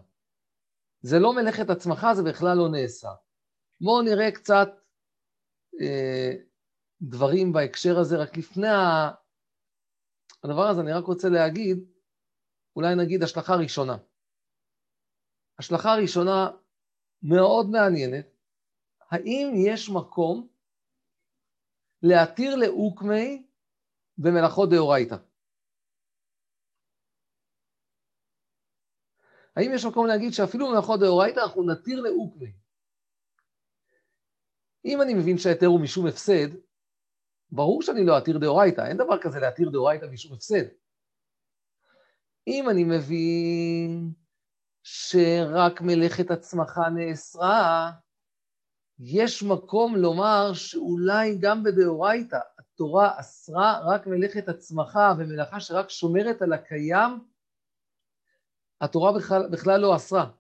זה 1.01 1.19
לא 1.19 1.33
מלאכת 1.33 1.71
הצמחה, 1.71 2.15
זה 2.15 2.23
בכלל 2.23 2.57
לא 2.57 2.69
נאסר. 2.69 3.15
בואו 3.81 4.03
נראה 4.03 4.33
קצת 4.33 4.69
אה, 5.81 6.33
דברים 7.03 7.53
בהקשר 7.53 7.99
הזה, 7.99 8.17
רק 8.17 8.37
לפני 8.37 8.69
הדבר 10.45 10.67
הזה 10.69 10.81
אני 10.81 10.93
רק 10.93 11.05
רוצה 11.05 11.29
להגיד, 11.29 11.79
אולי 12.77 12.95
נגיד 12.95 13.23
השלכה 13.23 13.55
ראשונה. 13.55 13.97
השלכה 15.59 15.95
ראשונה 15.95 16.51
מאוד 17.23 17.67
מעניינת, 17.67 18.27
האם 19.11 19.53
יש 19.67 19.91
מקום 19.91 20.49
להתיר 22.03 22.57
לאוקמי 22.57 23.47
במלאכות 24.19 24.71
דאורייתא? 24.71 25.17
האם 29.57 29.71
יש 29.75 29.85
מקום 29.85 30.07
להגיד 30.07 30.33
שאפילו 30.33 30.69
במלאכות 30.69 31.01
דאורייתא 31.01 31.41
אנחנו 31.41 31.63
נתיר 31.63 32.01
לאוקמי? 32.01 32.53
אם 34.85 35.03
אני 35.03 35.15
מבין 35.15 35.39
שההיתר 35.39 35.67
הוא 35.67 35.81
משום 35.81 36.07
הפסד, 36.07 36.49
ברור 37.51 37.83
שאני 37.83 38.07
לא 38.07 38.19
אתיר 38.19 38.39
דאורייתא, 38.39 38.81
אין 38.81 38.97
דבר 38.97 39.23
כזה 39.23 39.41
להתיר 39.41 39.71
דאורייתא 39.71 40.07
משום 40.13 40.33
הפסד. 40.33 40.65
אם 42.47 42.71
אני 42.71 42.85
מבין 42.85 44.13
שרק 44.83 45.81
מלאכת 45.81 46.31
הצמחה 46.31 46.89
נאסרה, 46.95 47.91
יש 49.03 49.43
מקום 49.43 49.97
לומר 49.97 50.53
שאולי 50.55 51.39
גם 51.41 51.63
בדאורייתא 51.63 52.39
התורה 52.59 53.21
אסרה 53.21 53.81
רק 53.87 54.07
מלאכת 54.07 54.49
הצמחה 54.49 55.13
ומלאכה 55.19 55.61
שרק 55.61 55.91
שומרת 55.91 56.43
על 56.43 56.53
הקיים, 56.53 57.29
התורה 58.81 59.13
בכלל, 59.19 59.49
בכלל 59.53 59.81
לא 59.81 59.97
אסרה. 59.97 60.31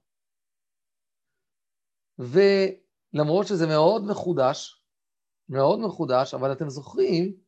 ולמרות 2.18 3.46
שזה 3.46 3.66
מאוד 3.66 4.02
מחודש, 4.10 4.84
מאוד 5.48 5.78
מחודש, 5.80 6.34
אבל 6.34 6.52
אתם 6.52 6.68
זוכרים 6.68 7.40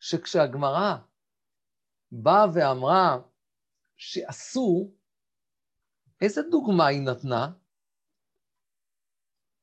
שכשהגמרא 0.00 0.96
באה 2.12 2.46
ואמרה 2.54 3.18
שאסור, 3.96 4.94
איזה 6.20 6.42
דוגמה 6.50 6.86
היא 6.86 7.02
נתנה? 7.02 7.52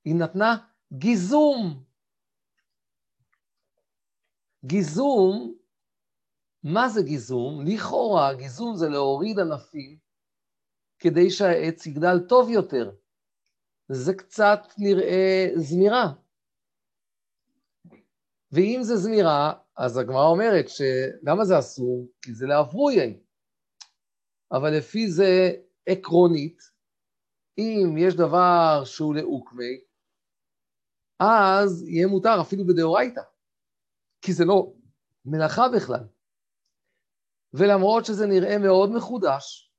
היא 0.05 0.15
נתנה 0.15 0.71
גיזום. 0.93 1.83
גיזום, 4.65 5.55
מה 6.63 6.89
זה 6.89 7.01
גיזום? 7.03 7.65
לכאורה, 7.65 8.33
גיזום 8.33 8.75
זה 8.75 8.89
להוריד 8.89 9.39
ענפים 9.39 9.98
כדי 11.00 11.29
שהעץ 11.29 11.86
יגדל 11.86 12.19
טוב 12.29 12.50
יותר. 12.50 12.91
זה 13.91 14.13
קצת 14.13 14.60
נראה 14.77 15.48
זמירה. 15.55 16.13
ואם 18.51 18.79
זה 18.81 18.95
זמירה, 18.95 19.53
אז 19.77 19.98
הגמרא 19.98 20.25
אומרת 20.25 20.65
שלמה 20.69 21.45
זה 21.45 21.60
אסור? 21.60 22.07
כי 22.21 22.33
זה 22.33 22.45
לאברוי. 22.45 23.19
אבל 24.51 24.77
לפי 24.77 25.07
זה 25.07 25.51
עקרונית, 25.86 26.62
אם 27.57 27.95
יש 27.98 28.13
דבר 28.15 28.81
שהוא 28.86 29.15
לאוקמי, 29.15 29.90
אז 31.22 31.84
יהיה 31.84 32.08
מותר 32.08 32.42
אפילו 32.42 32.68
בדאורייתא, 32.68 33.22
כי 34.22 34.34
זה 34.34 34.46
לא 34.46 34.74
מלאכה 35.25 35.70
בכלל. 35.75 36.04
ולמרות 37.54 38.06
שזה 38.06 38.25
נראה 38.25 38.58
מאוד 38.58 38.92
מחודש, 38.92 39.72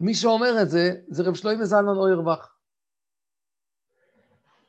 מי 0.00 0.14
שאומר 0.14 0.62
את 0.62 0.70
זה, 0.70 0.90
זה 1.08 1.22
רב 1.22 1.34
שלוימי 1.34 1.66
זלמן 1.66 1.96
אוירבך. 1.96 2.54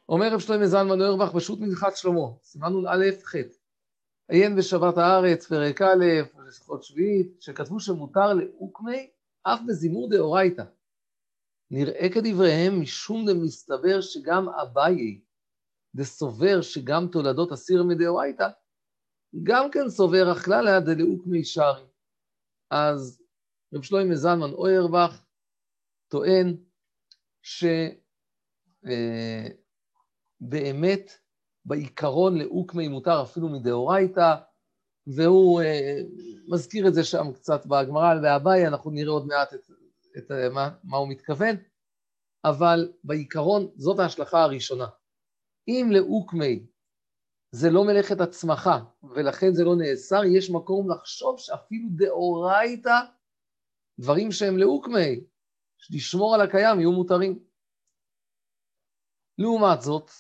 אומר 0.10 0.34
רב 0.34 0.40
שלוימי 0.40 0.68
זלמן 0.68 1.02
אוירבך 1.02 1.36
פשוט 1.36 1.60
מנחת 1.60 1.98
שלמה, 1.98 2.28
סימן 2.44 2.74
נ"א 2.74 3.26
ח' 3.26 3.36
עיין 4.28 4.56
בשבת 4.56 4.98
הארץ, 4.98 5.48
פרק 5.48 5.82
א', 5.82 6.06
לשכות 6.48 6.84
שביעית, 6.84 7.42
שכתבו 7.42 7.80
שמותר 7.80 8.34
לאוקמי 8.34 9.10
אף 9.44 9.60
בזימור 9.68 10.10
דאורייתא. 10.10 10.64
נראה 11.74 12.10
כדבריהם 12.13 12.82
משום 12.82 13.25
דמסתבר 13.25 14.02
שגם 14.02 14.50
אביי 14.50 15.21
דסובר 15.95 16.62
שגם 16.62 17.08
תולדות 17.12 17.52
אסיר 17.52 17.84
מדאורייתא, 17.84 18.48
גם 19.43 19.71
כן 19.71 19.89
סובר 19.89 20.26
הכללה 20.32 20.80
דלאוקמי 20.80 21.43
שרי. 21.43 21.86
אז 22.71 23.21
רב 23.74 23.82
שלוימי 23.82 24.15
זלמן 24.15 24.52
אוירבך 24.52 25.24
טוען 26.08 26.58
שבאמת 27.41 27.71
אה, 31.10 31.15
בעיקרון 31.65 32.38
לאוקמי 32.38 32.88
מותר 32.88 33.21
אפילו 33.24 33.50
מדאורייתא, 33.50 34.36
והוא 35.08 35.62
אה, 35.62 35.98
מזכיר 36.48 36.88
את 36.88 36.93
זה 36.93 37.04
שם 37.04 37.34
קצת 37.34 37.65
בגמרא 37.65 38.13
והבאי, 38.24 38.67
אנחנו 38.67 38.91
נראה 38.91 39.12
עוד 39.12 39.26
מעט 39.26 39.54
את, 39.54 39.73
את, 40.17 40.23
את 40.23 40.52
מה, 40.54 40.69
מה 40.84 40.97
הוא 40.97 41.10
מתכוון, 41.10 41.56
אבל 42.45 42.93
בעיקרון 43.04 43.71
זאת 43.76 43.99
ההשלכה 43.99 44.43
הראשונה. 44.43 44.88
אם 45.67 45.88
לאוקמי 45.91 46.65
זה 47.52 47.69
לא 47.69 47.84
מלאכת 47.84 48.21
הצמחה, 48.21 48.80
ולכן 49.04 49.54
זה 49.54 49.63
לא 49.63 49.76
נאסר, 49.76 50.21
יש 50.38 50.49
מקום 50.49 50.91
לחשוב 50.91 51.39
שאפילו 51.39 51.89
דאורייתא, 51.95 52.99
דברים 53.99 54.32
שהם 54.32 54.58
לאוקמי, 54.58 55.23
לשמור 55.89 56.36
על 56.36 56.41
הקיים, 56.41 56.80
יהיו 56.80 56.91
מותרים. 56.91 57.43
לעומת 59.38 59.82
זאת, 59.82 60.12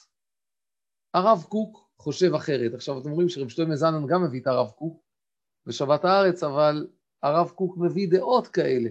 הרב 1.13 1.43
קוק 1.49 1.89
חושב 1.99 2.33
אחרת. 2.35 2.73
עכשיו, 2.73 2.99
אתם 3.01 3.09
אומרים 3.09 3.29
שרב 3.29 3.49
שלמה 3.49 3.75
זלמן 3.75 4.07
גם 4.07 4.23
מביא 4.23 4.41
את 4.41 4.47
הרב 4.47 4.71
קוק 4.71 5.03
בשבת 5.65 6.05
הארץ, 6.05 6.43
אבל 6.43 6.87
הרב 7.23 7.49
קוק 7.49 7.77
מביא 7.77 8.07
דעות 8.11 8.47
כאלה. 8.47 8.89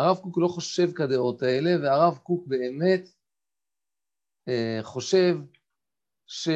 הרב 0.00 0.16
קוק 0.16 0.38
לא 0.38 0.48
חושב 0.48 0.92
כדעות 0.92 1.42
האלה, 1.42 1.70
והרב 1.82 2.18
קוק 2.18 2.46
באמת 2.46 3.08
אה, 4.48 4.78
חושב 4.82 5.36
שהדבר 6.26 6.50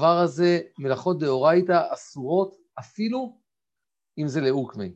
אה, 0.00 0.22
הזה, 0.22 0.60
מלאכות 0.78 1.18
דאורייתא 1.18 1.92
אסורות 1.92 2.56
אפילו 2.78 3.40
אם 4.18 4.28
זה 4.28 4.40
לאוקמי. 4.40 4.94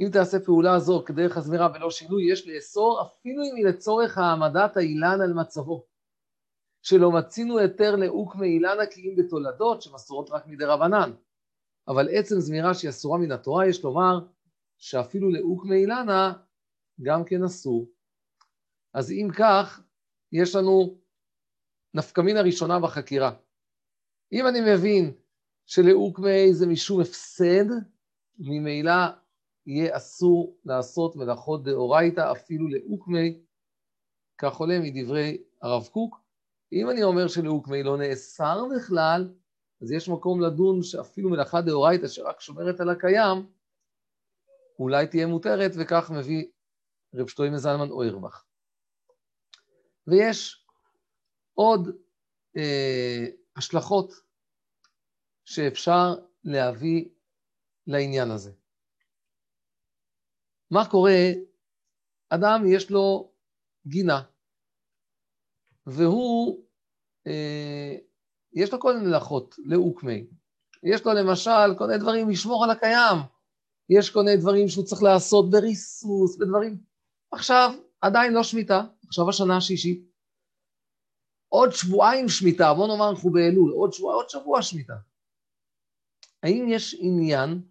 אם 0.00 0.08
תעשה 0.12 0.40
פעולה 0.40 0.78
זו 0.78 1.04
כדרך 1.06 1.36
הזמירה 1.36 1.68
ולא 1.74 1.90
שינוי, 1.90 2.32
יש 2.32 2.48
לאסור 2.48 3.02
אפילו 3.02 3.42
אם 3.42 3.56
היא 3.56 3.66
לצורך 3.66 4.18
העמדת 4.18 4.76
האילן 4.76 5.20
על 5.24 5.32
מצבו. 5.32 5.86
שלא 6.82 7.10
מצינו 7.12 7.58
היתר 7.58 7.96
לאוקמי 7.96 8.46
אילנה 8.46 8.86
כי 8.86 9.00
אם 9.00 9.16
בתולדות 9.16 9.82
שמסורות 9.82 10.30
רק 10.30 10.46
מדי 10.46 10.64
רבנן. 10.64 11.12
אבל 11.88 12.08
עצם 12.12 12.40
זמירה 12.40 12.74
שהיא 12.74 12.88
אסורה 12.88 13.18
מן 13.18 13.32
התורה, 13.32 13.68
יש 13.68 13.84
לומר 13.84 14.20
שאפילו 14.80 15.30
לאוקמי 15.30 15.76
אילנה 15.76 16.32
גם 17.02 17.24
כן 17.24 17.44
אסור. 17.44 17.90
אז 18.94 19.10
אם 19.10 19.28
כך, 19.38 19.82
יש 20.32 20.56
לנו 20.56 20.98
נפקמין 21.94 22.36
הראשונה 22.36 22.80
בחקירה. 22.80 23.32
אם 24.32 24.46
אני 24.46 24.74
מבין 24.74 25.12
שלאוקמי 25.66 26.54
זה 26.54 26.66
משום 26.66 27.00
הפסד, 27.00 27.64
ממילא 28.38 28.92
יהיה 29.66 29.96
אסור 29.96 30.56
לעשות 30.64 31.16
מלאכות 31.16 31.64
דאורייתא 31.64 32.32
אפילו 32.32 32.68
לאוקמי, 32.68 33.40
כך 34.38 34.56
עולה 34.56 34.78
מדברי 34.80 35.42
הרב 35.62 35.86
קוק. 35.92 36.20
אם 36.72 36.90
אני 36.90 37.02
אומר 37.02 37.28
שלאוקמי 37.28 37.82
לא 37.82 37.98
נאסר 37.98 38.64
בכלל, 38.76 39.34
אז 39.82 39.92
יש 39.92 40.08
מקום 40.08 40.40
לדון 40.40 40.82
שאפילו 40.82 41.30
מלאכה 41.30 41.60
דאורייתא 41.60 42.08
שרק 42.08 42.40
שומרת 42.40 42.80
על 42.80 42.90
הקיים, 42.90 43.46
אולי 44.80 45.06
תהיה 45.06 45.26
מותרת, 45.26 45.70
וכך 45.78 46.10
מביא 46.10 46.46
רב 47.14 47.28
שטוימי 47.28 47.58
זלמן 47.58 47.90
אוירבך. 47.90 48.44
ויש 50.06 50.66
עוד 51.54 51.88
אה, 52.56 53.26
השלכות 53.56 54.12
שאפשר 55.44 56.14
להביא 56.44 57.08
לעניין 57.86 58.30
הזה. 58.30 58.52
מה 60.70 60.90
קורה? 60.90 61.30
אדם 62.28 62.62
יש 62.66 62.90
לו 62.90 63.32
גינה, 63.86 64.22
והוא, 65.86 66.64
אה, 67.26 67.96
יש 68.52 68.72
לו 68.72 68.80
כל 68.80 68.94
מיני 68.94 69.06
מלאכות 69.06 69.56
לאוקמי. 69.64 70.26
יש 70.82 71.04
לו 71.04 71.12
למשל 71.12 71.78
כל 71.78 71.86
מיני 71.86 71.98
דברים 71.98 72.30
לשמור 72.30 72.64
על 72.64 72.70
הקיים. 72.70 73.39
יש 73.98 74.10
כל 74.10 74.20
מיני 74.22 74.36
דברים 74.36 74.68
שהוא 74.68 74.84
צריך 74.84 75.02
לעשות 75.02 75.50
בריסוס, 75.50 76.38
בדברים... 76.38 76.82
עכשיו, 77.32 77.70
עדיין 78.00 78.32
לא 78.32 78.42
שמיטה, 78.42 78.82
עכשיו 79.06 79.28
השנה 79.28 79.56
השישית. 79.56 80.10
עוד 81.48 81.70
שבועיים 81.72 82.28
שמיטה, 82.28 82.74
בוא 82.74 82.88
נאמר 82.88 83.10
אנחנו 83.10 83.30
באלול, 83.30 83.72
עוד 83.72 83.92
שבוע, 83.92 84.14
עוד 84.14 84.28
שבוע 84.28 84.62
שמיטה. 84.62 84.94
האם 86.42 86.66
יש 86.68 86.96
עניין 86.98 87.62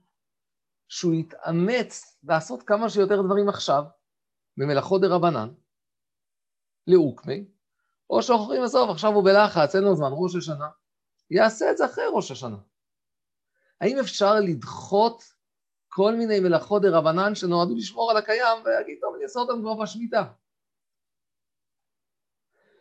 שהוא 0.88 1.14
יתאמץ 1.14 2.20
לעשות 2.24 2.64
כמה 2.64 2.90
שיותר 2.90 3.22
דברים 3.22 3.50
עכשיו, 3.50 3.84
במלאכות 4.58 5.02
דה 5.02 5.08
רבנן, 5.08 5.54
לאוקמי, 6.88 7.46
או 8.10 8.24
שאנחנו 8.24 8.44
יכולים 8.44 8.64
עכשיו 8.92 9.12
הוא 9.12 9.24
בלחץ, 9.24 9.76
אין 9.76 9.84
לו 9.84 9.96
זמן, 9.96 10.12
ראש 10.12 10.36
השנה, 10.36 10.70
יעשה 11.32 11.72
את 11.72 11.78
זה 11.78 11.86
אחרי 11.86 12.04
ראש 12.14 12.32
השנה. 12.32 12.58
האם 13.82 14.00
אפשר 14.00 14.34
לדחות 14.40 15.38
כל 15.89 16.15
מיני 16.15 16.39
מלאכות 16.39 16.82
דה 16.82 16.97
רבנן 16.97 17.36
שנועדו 17.36 17.75
לשמור 17.75 18.12
על 18.12 18.17
הקיים, 18.17 18.58
ויגיד, 18.65 18.97
טוב, 19.02 19.15
אני 19.15 19.23
אעשה 19.23 19.39
אותם 19.39 19.62
כבר 19.62 19.73
בשמיטה. 19.73 20.23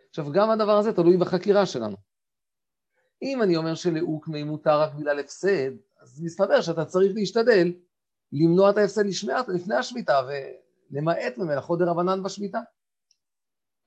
עכשיו, 0.08 0.32
גם 0.32 0.50
הדבר 0.50 0.78
הזה 0.78 0.92
תלוי 0.92 1.16
בחקירה 1.16 1.66
שלנו. 1.66 1.96
אם 3.22 3.42
אני 3.42 3.56
אומר 3.56 3.74
שלאוקמי 3.74 4.42
מותר 4.42 4.80
רק 4.80 4.92
בגלל 4.94 5.20
הפסד, 5.20 5.70
אז 6.00 6.22
מסתבר 6.22 6.60
שאתה 6.60 6.84
צריך 6.84 7.12
להשתדל 7.14 7.72
למנוע 8.32 8.70
את 8.70 8.76
ההפסד 8.76 9.06
לפני 9.48 9.74
השמיטה 9.74 10.20
ולמעט 10.28 11.38
ממלאכות 11.38 11.78
דה 11.78 11.84
רבנן 11.90 12.22
בשמיטה. 12.22 12.60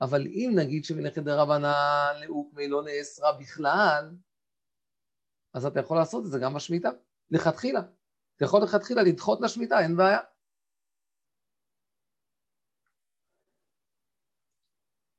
אבל 0.00 0.26
אם 0.26 0.52
נגיד 0.54 0.84
שמלאכת 0.84 1.22
דה 1.22 1.42
רבנן 1.42 2.12
לאוקמי 2.24 2.68
לא 2.68 2.82
נאסרה 2.82 3.32
בכלל, 3.32 4.10
אז 5.54 5.66
אתה 5.66 5.80
יכול 5.80 5.96
לעשות 5.96 6.24
את 6.24 6.30
זה 6.30 6.38
גם 6.38 6.54
בשמיטה, 6.54 6.90
לכתחילה. 7.30 7.80
אתה 8.42 8.48
יכול 8.48 8.62
לכתחילה 8.62 9.02
לדחות 9.02 9.40
לשמיטה, 9.40 9.80
אין 9.80 9.96
בעיה. 9.96 10.18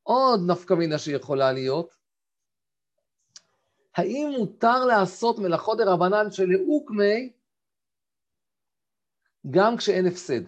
עוד 0.03 0.39
נפקא 0.51 0.73
מינה 0.73 0.97
שיכולה 0.97 1.51
להיות, 1.51 1.95
האם 3.95 4.27
מותר 4.39 4.85
לעשות 4.85 5.35
מלאכות 5.39 5.77
דרבנן 5.77 6.31
שלאוקמי 6.31 7.33
גם 9.49 9.77
כשאין 9.77 10.05
הפסד? 10.07 10.43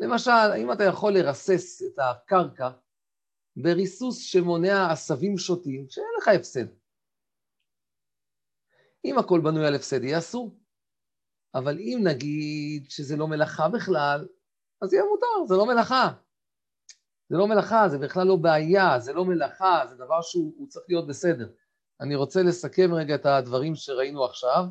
למשל, 0.00 0.30
האם 0.30 0.72
אתה 0.72 0.84
יכול 0.84 1.12
לרסס 1.12 1.82
את 1.82 1.98
הקרקע 1.98 2.70
בריסוס 3.56 4.18
שמונע 4.18 4.92
עשבים 4.92 5.38
שוטים 5.38 5.86
כשאין 5.88 6.06
לך 6.18 6.28
הפסד? 6.28 6.66
אם 9.04 9.18
הכל 9.18 9.40
בנוי 9.44 9.66
על 9.66 9.74
הפסד, 9.74 10.04
יהיה 10.04 10.18
אסור. 10.18 10.65
אבל 11.54 11.78
אם 11.78 12.00
נגיד 12.04 12.90
שזה 12.90 13.16
לא 13.16 13.28
מלאכה 13.28 13.68
בכלל, 13.68 14.28
אז 14.82 14.92
יהיה 14.92 15.04
מותר, 15.04 15.46
זה 15.48 15.54
לא 15.54 15.66
מלאכה. 15.66 16.12
זה 17.28 17.36
לא 17.36 17.48
מלאכה, 17.48 17.88
זה 17.88 17.98
בכלל 17.98 18.26
לא 18.26 18.36
בעיה, 18.36 19.00
זה 19.00 19.12
לא 19.12 19.24
מלאכה, 19.24 19.86
זה 19.88 19.94
דבר 19.94 20.22
שהוא 20.22 20.68
צריך 20.68 20.86
להיות 20.88 21.06
בסדר. 21.06 21.52
אני 22.00 22.14
רוצה 22.14 22.42
לסכם 22.42 22.94
רגע 22.94 23.14
את 23.14 23.26
הדברים 23.26 23.74
שראינו 23.74 24.24
עכשיו. 24.24 24.64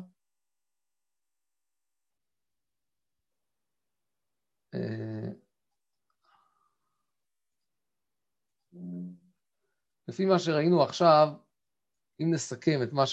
אה, 4.74 5.32
לפי 10.08 10.24
מה 10.24 10.38
שראינו 10.38 10.82
עכשיו, 10.82 11.28
אם 12.20 12.30
נסכם 12.34 12.80
את 12.82 12.92
מה 12.92 13.04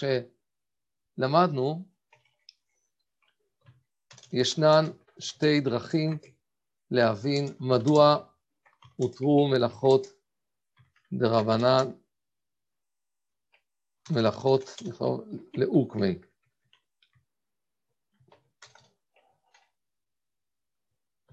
שלמדנו, 1.17 1.92
ישנן 4.33 4.85
שתי 5.19 5.59
דרכים 5.59 6.17
להבין 6.91 7.45
מדוע 7.59 8.25
הותרו 8.95 9.47
מלאכות 9.51 10.07
דרבנן, 11.13 11.91
מלאכות 14.11 14.63
לאוקמי. 15.53 16.19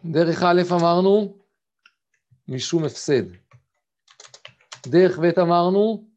דרך 0.04 0.42
א' 0.42 0.62
אמרנו, 0.80 1.38
משום 2.48 2.84
הפסד. 2.84 3.22
דרך 4.86 5.18
ב' 5.18 5.38
אמרנו, 5.38 6.08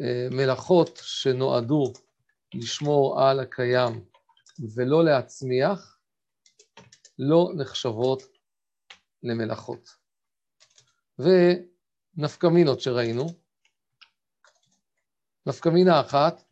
אה, 0.00 0.28
מלאכות 0.30 1.00
שנועדו 1.02 1.92
לשמור 2.54 3.20
על 3.22 3.40
הקיים 3.40 4.04
ולא 4.76 5.04
להצמיח, 5.04 5.95
לא 7.18 7.52
נחשבות 7.56 8.22
למלאכות. 9.22 9.96
ונפקמינות 11.18 12.80
שראינו. 12.80 13.26
נפקמינה 15.46 16.00
אחת, 16.00 16.42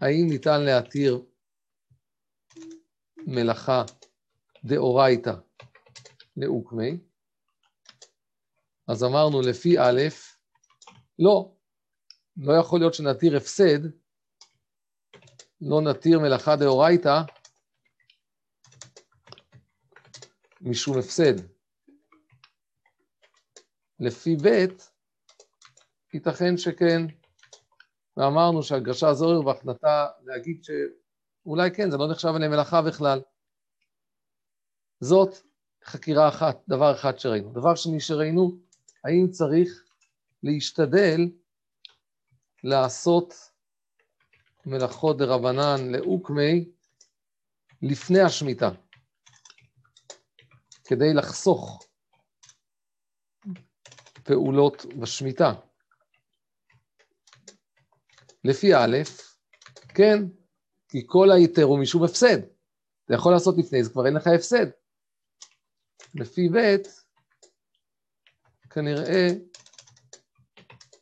האם 0.00 0.26
ניתן 0.30 0.62
להתיר 0.62 1.24
מלאכה 3.26 3.84
דאורייתא 4.64 5.32
לאוקמי? 6.36 6.98
אז 8.88 9.04
אמרנו 9.04 9.40
לפי 9.40 9.78
א', 9.78 10.00
לא, 11.18 11.52
לא 12.36 12.52
יכול 12.60 12.80
להיות 12.80 12.94
שנתיר 12.94 13.36
הפסד, 13.36 13.78
לא 15.60 15.80
נתיר 15.80 16.18
מלאכה 16.18 16.56
דאורייתא 16.56 17.22
משום 20.66 20.98
הפסד. 20.98 21.34
לפי 24.00 24.36
ב', 24.44 24.66
ייתכן 26.14 26.56
שכן, 26.56 27.02
ואמרנו 28.16 28.62
שהגרשה 28.62 29.14
זוהר 29.14 29.42
בהחלטה 29.42 30.06
להגיד 30.24 30.64
שאולי 30.64 31.70
כן, 31.70 31.90
זה 31.90 31.96
לא 31.96 32.10
נחשב 32.10 32.32
אליהם 32.36 32.50
מלאכה 32.50 32.82
בכלל. 32.82 33.20
זאת 35.00 35.34
חקירה 35.84 36.28
אחת, 36.28 36.62
דבר 36.68 36.94
אחד 36.94 37.18
שראינו. 37.18 37.52
דבר 37.52 37.74
שני 37.74 38.00
שראינו, 38.00 38.58
האם 39.04 39.30
צריך 39.30 39.84
להשתדל 40.42 41.20
לעשות 42.64 43.34
מלאכות 44.66 45.18
דרבנן 45.18 45.92
לאוקמי 45.92 46.68
לפני 47.82 48.20
השמיטה, 48.20 48.70
כדי 50.88 51.14
לחסוך 51.14 51.86
פעולות 54.24 54.84
בשמיטה. 55.00 55.52
לפי 58.44 58.74
א', 58.74 58.96
כן, 59.94 60.18
כי 60.88 61.02
כל 61.06 61.28
היתר 61.30 61.62
הוא 61.62 61.80
משום 61.80 62.04
הפסד. 62.04 62.38
אתה 63.04 63.14
יכול 63.14 63.32
לעשות 63.32 63.54
לפני 63.58 63.84
זה, 63.84 63.90
כבר 63.90 64.06
אין 64.06 64.14
לך 64.14 64.26
הפסד. 64.26 64.66
לפי 66.14 66.48
ב', 66.48 66.76
כנראה 68.70 69.28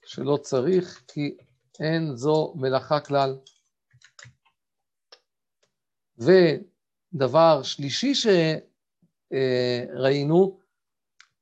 שלא 0.07 0.37
צריך, 0.37 1.05
כי 1.09 1.37
אין 1.81 2.17
זו 2.17 2.55
מלאכה 2.57 3.01
כלל. 3.01 3.39
ודבר 6.19 7.63
שלישי 7.63 8.15
שראינו, 8.15 8.74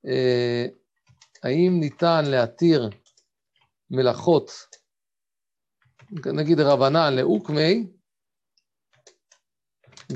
אה, 0.06 0.66
האם 1.42 1.80
ניתן 1.80 2.24
להתיר 2.30 2.90
מלאכות, 3.90 4.50
נגיד 6.26 6.60
רבנן 6.60 7.14
לאוקמי, 7.16 7.86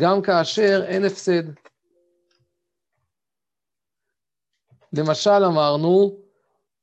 גם 0.00 0.22
כאשר 0.22 0.84
אין 0.88 1.04
הפסד. 1.04 1.42
למשל 4.92 5.44
אמרנו, 5.46 6.18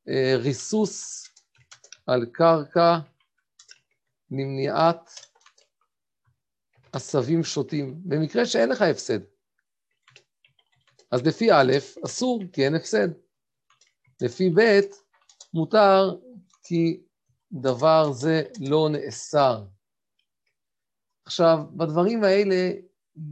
אה, 0.09 0.33
ריסוס 0.37 1.23
על 2.07 2.25
קרקע 2.31 2.97
למניעת 4.31 5.09
עשבים 6.93 7.43
שוטים, 7.43 8.01
במקרה 8.05 8.45
שאין 8.45 8.69
לך 8.69 8.81
הפסד. 8.81 9.32
אז 11.13 11.21
לפי 11.27 11.51
א', 11.51 11.71
אסור, 12.05 12.39
כי 12.53 12.65
אין 12.65 12.75
הפסד. 12.75 13.07
לפי 14.21 14.49
ב' 14.49 14.79
מותר 15.53 16.17
כי 16.63 17.03
דבר 17.51 18.11
זה 18.11 18.43
לא 18.69 18.89
נאסר. 18.91 19.65
עכשיו, 21.25 21.57
בדברים 21.77 22.23
האלה 22.23 22.71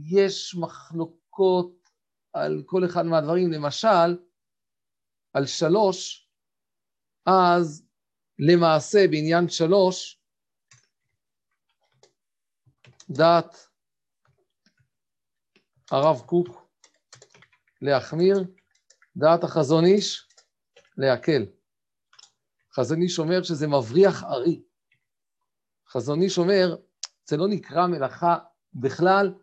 יש 0.04 0.54
מחלוקות 0.60 1.88
על 2.32 2.62
כל 2.66 2.84
אחד 2.84 3.06
מהדברים, 3.06 3.52
למשל, 3.52 4.18
על 5.32 5.46
שלוש, 5.46 6.28
אז 7.26 7.86
למעשה 8.38 9.06
בעניין 9.10 9.48
שלוש, 9.48 10.20
דעת 13.10 13.68
הרב 15.90 16.20
קוק 16.26 16.61
להחמיר, 17.82 18.44
דעת 19.16 19.44
החזון 19.44 19.84
איש 19.84 20.28
להקל. 20.96 21.46
חזון 22.74 23.02
איש 23.02 23.18
אומר 23.18 23.42
שזה 23.42 23.66
מבריח 23.66 24.24
ארי. 24.24 24.62
חזון 25.88 26.22
איש 26.22 26.38
אומר, 26.38 26.76
זה 27.24 27.36
לא 27.36 27.48
נקרא 27.48 27.86
מלאכה 27.86 28.38
בכלל, 28.74 29.34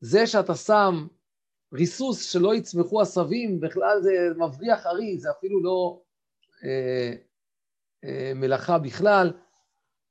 זה 0.00 0.26
שאתה 0.26 0.54
שם 0.54 1.06
ריסוס 1.72 2.32
שלא 2.32 2.54
יצמחו 2.54 3.00
עשבים, 3.00 3.60
בכלל 3.60 4.02
זה 4.02 4.10
מבריח 4.36 4.86
ארי, 4.86 5.18
זה 5.18 5.30
אפילו 5.30 5.62
לא 5.62 6.02
אה, 6.64 7.12
אה, 8.04 8.32
מלאכה 8.34 8.78
בכלל. 8.78 9.32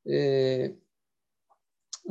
אה, 0.08 0.66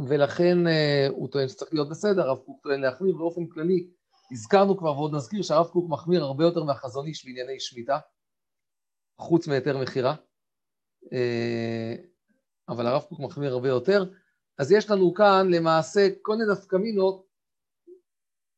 ולכן 0.09 0.67
אה, 0.67 1.07
הוא 1.11 1.29
טוען 1.29 1.49
שצריך 1.49 1.75
להיות 1.75 1.89
בסדר, 1.89 2.23
הרב 2.23 2.39
קוק 2.39 2.61
טוען 2.63 2.81
להחמיר 2.81 3.17
באופן 3.17 3.47
כללי. 3.47 3.91
הזכרנו 4.35 4.79
כבר 4.79 4.93
ועוד 4.93 5.15
נזכיר 5.15 5.43
שהרב 5.43 5.67
קוק 5.67 5.91
מחמיר 5.91 6.23
הרבה 6.23 6.45
יותר 6.45 6.65
מהחזון 6.65 7.07
איש 7.07 7.25
בענייני 7.25 7.61
שמיטה, 7.61 7.99
חוץ 9.19 9.49
מהיתר 9.49 9.79
מכירה, 9.79 10.15
אה, 11.13 11.95
אבל 12.69 12.87
הרב 12.87 13.03
קוק 13.03 13.21
מחמיר 13.21 13.53
הרבה 13.53 13.69
יותר. 13.69 14.05
אז 14.59 14.73
יש 14.73 14.91
לנו 14.91 15.15
כאן 15.15 15.47
למעשה 15.51 16.09
כל 16.23 16.37
מיני 16.37 16.53
נפקמינות, 16.53 17.27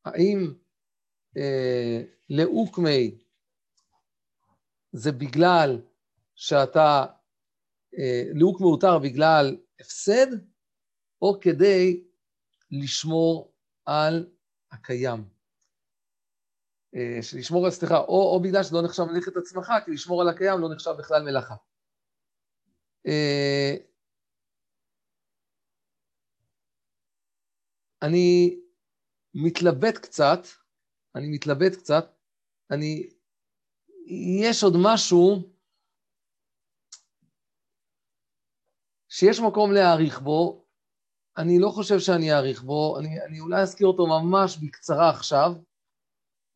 האם 0.05 0.53
אה, 1.37 2.01
לאוקמי 2.29 3.17
זה 4.91 5.11
בגלל 5.11 5.81
שאתה, 6.35 7.05
אה, 7.99 8.23
לאוקמי 8.33 8.67
הותר 8.67 8.99
בגלל 8.99 9.57
הפסד, 9.79 10.27
או 11.21 11.39
כדי 11.41 12.03
לשמור 12.71 13.51
על 13.85 14.29
הקיים. 14.71 15.36
אה, 16.97 17.21
שלשמור 17.21 17.65
על, 17.65 17.71
סליחה, 17.71 17.97
או, 17.97 18.33
או 18.33 18.41
בגלל 18.41 18.63
שלא 18.63 18.81
נחשב 18.81 19.03
מלאכת 19.03 19.37
עצמך, 19.37 19.71
כי 19.85 19.91
לשמור 19.91 20.21
על 20.21 20.29
הקיים 20.29 20.59
לא 20.59 20.69
נחשב 20.73 20.91
בכלל 20.99 21.23
מלאכה. 21.23 21.55
אה, 23.07 23.75
אני 28.01 28.59
מתלבט 29.33 29.97
קצת, 29.97 30.39
אני 31.15 31.27
מתלבט 31.29 31.75
קצת, 31.75 32.05
אני, 32.71 33.09
יש 34.41 34.63
עוד 34.63 34.73
משהו 34.83 35.53
שיש 39.09 39.39
מקום 39.39 39.71
להעריך 39.71 40.19
בו, 40.19 40.65
אני 41.37 41.59
לא 41.59 41.69
חושב 41.69 41.99
שאני 41.99 42.33
אעריך 42.33 42.63
בו, 42.63 42.99
אני, 42.99 43.23
אני 43.23 43.39
אולי 43.39 43.61
אזכיר 43.61 43.87
אותו 43.87 44.07
ממש 44.07 44.57
בקצרה 44.57 45.09
עכשיו, 45.09 45.53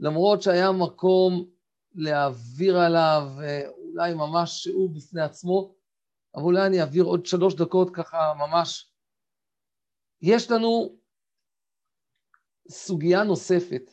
למרות 0.02 0.42
שהיה 0.42 0.72
מקום 0.72 1.50
להעביר 1.96 2.78
עליו 2.78 3.24
אה, 3.44 3.70
אולי 3.70 4.14
ממש 4.14 4.64
שיעור 4.64 4.94
בפני 4.94 5.22
עצמו, 5.22 5.76
אבל 6.36 6.44
אולי 6.44 6.68
אני 6.68 6.82
אעביר 6.82 7.04
עוד 7.04 7.26
שלוש 7.26 7.56
דקות 7.56 7.96
ככה 7.96 8.34
ממש. 8.38 8.94
יש 10.22 10.52
לנו 10.52 10.96
סוגיה 12.70 13.24
נוספת 13.24 13.92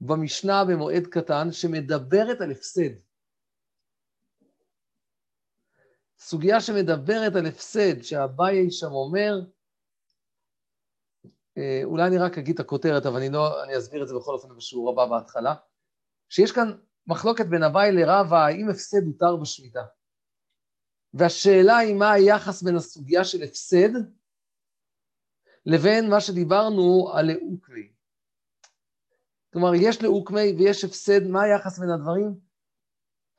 במשנה 0.00 0.64
במועד 0.64 1.06
קטן 1.06 1.52
שמדברת 1.52 2.40
על 2.40 2.50
הפסד. 2.50 2.90
סוגיה 6.18 6.60
שמדברת 6.60 7.36
על 7.36 7.46
הפסד, 7.46 8.02
שאביי 8.02 8.70
שם 8.70 8.92
אומר, 8.92 9.53
אולי 11.84 12.06
אני 12.06 12.18
רק 12.18 12.38
אגיד 12.38 12.54
את 12.54 12.60
הכותרת, 12.60 13.06
אבל 13.06 13.16
אני 13.16 13.28
לא, 13.28 13.64
אני 13.64 13.78
אסביר 13.78 14.02
את 14.02 14.08
זה 14.08 14.14
בכל 14.14 14.32
אופן 14.32 14.56
בשיעור 14.56 14.90
הבא 14.90 15.06
בהתחלה, 15.06 15.54
שיש 16.28 16.52
כאן 16.52 16.72
מחלוקת 17.06 17.46
בין 17.46 17.62
אביי 17.62 17.92
לרבא, 17.92 18.36
האם 18.36 18.68
הפסד 18.70 19.06
הותר 19.06 19.36
בשמיטה. 19.36 19.82
והשאלה 21.14 21.76
היא 21.76 21.94
מה 21.94 22.12
היחס 22.12 22.62
בין 22.62 22.76
הסוגיה 22.76 23.24
של 23.24 23.42
הפסד 23.42 23.90
לבין 25.66 26.10
מה 26.10 26.20
שדיברנו 26.20 27.10
על 27.14 27.32
לאוקמי. 27.32 27.92
כלומר, 29.52 29.70
יש 29.74 30.02
לאוקמי 30.02 30.54
ויש 30.58 30.84
הפסד, 30.84 31.26
מה 31.26 31.42
היחס 31.42 31.78
בין 31.78 31.90
הדברים? 31.90 32.34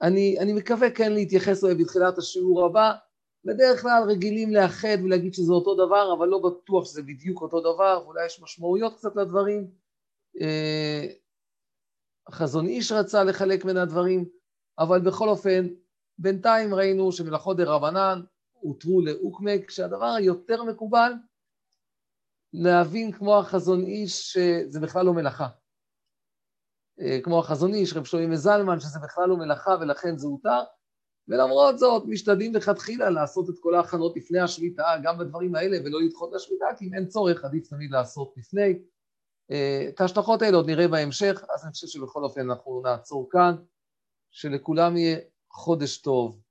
אני, 0.01 0.39
אני 0.39 0.53
מקווה 0.53 0.91
כן 0.91 1.11
להתייחס 1.11 1.63
אליו 1.63 1.77
בתחילת 1.77 2.17
השיעור 2.17 2.65
הבא, 2.65 2.93
בדרך 3.45 3.81
כלל 3.81 4.03
רגילים 4.07 4.53
לאחד 4.53 4.97
ולהגיד 5.03 5.33
שזה 5.33 5.53
אותו 5.53 5.75
דבר, 5.75 6.13
אבל 6.17 6.27
לא 6.27 6.39
בטוח 6.39 6.85
שזה 6.85 7.01
בדיוק 7.01 7.41
אותו 7.41 7.59
דבר, 7.59 8.01
ואולי 8.03 8.25
יש 8.25 8.41
משמעויות 8.41 8.97
קצת 8.97 9.15
לדברים. 9.15 9.71
אה, 10.41 11.07
החזון 12.27 12.67
איש 12.67 12.91
רצה 12.91 13.23
לחלק 13.23 13.65
בין 13.65 13.77
הדברים, 13.77 14.25
אבל 14.79 14.99
בכל 14.99 15.29
אופן, 15.29 15.67
בינתיים 16.17 16.73
ראינו 16.73 17.11
שמלאכות 17.11 17.57
דה 17.57 17.63
רבנן 17.63 18.21
הותרו 18.53 19.01
לאוקמק, 19.01 19.71
שהדבר 19.71 20.05
היותר 20.05 20.63
מקובל, 20.63 21.13
להבין 22.53 23.11
כמו 23.11 23.37
החזון 23.37 23.81
איש 23.81 24.33
שזה 24.33 24.79
בכלל 24.79 25.05
לא 25.05 25.13
מלאכה. 25.13 25.47
אה, 26.99 27.19
כמו 27.23 27.39
החזון 27.39 27.73
איש, 27.73 27.93
רב 27.93 28.03
שלמה 28.03 28.27
מזלמן, 28.27 28.79
שזה 28.79 28.99
בכלל 29.03 29.29
לא 29.29 29.37
מלאכה 29.37 29.71
ולכן 29.81 30.17
זה 30.17 30.27
הותר, 30.27 30.63
ולמרות 31.27 31.79
זאת 31.79 32.03
משתדלים 32.05 32.55
לכתחילה 32.55 33.09
לעשות 33.09 33.49
את 33.49 33.55
כל 33.59 33.75
ההכנות 33.75 34.17
לפני 34.17 34.39
השמיטה, 34.39 34.83
גם 35.03 35.17
בדברים 35.17 35.55
האלה, 35.55 35.77
ולא 35.85 36.01
לדחות 36.01 36.33
לשמיטה, 36.33 36.65
כי 36.77 36.87
אם 36.87 36.93
אין 36.93 37.07
צורך, 37.07 37.45
עדיף 37.45 37.67
תמיד 37.67 37.91
לעשות 37.91 38.33
לפני. 38.37 38.79
אה, 39.51 39.85
את 39.89 40.01
ההשלכות 40.01 40.41
האלה 40.41 40.57
עוד 40.57 40.69
נראה 40.69 40.87
בהמשך, 40.87 41.43
אז 41.53 41.63
אני 41.63 41.71
חושב 41.71 41.87
שבכל 41.87 42.23
אופן 42.23 42.41
אנחנו 42.49 42.81
נעצור 42.81 43.29
כאן, 43.31 43.55
שלכולם 44.31 44.97
יהיה 44.97 45.17
חודש 45.51 45.97
טוב, 45.97 46.41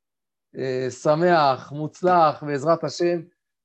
אה, 0.58 0.90
שמח, 0.90 1.72
מוצלח, 1.72 2.42
בעזרת 2.42 2.84
השם, 2.84 3.20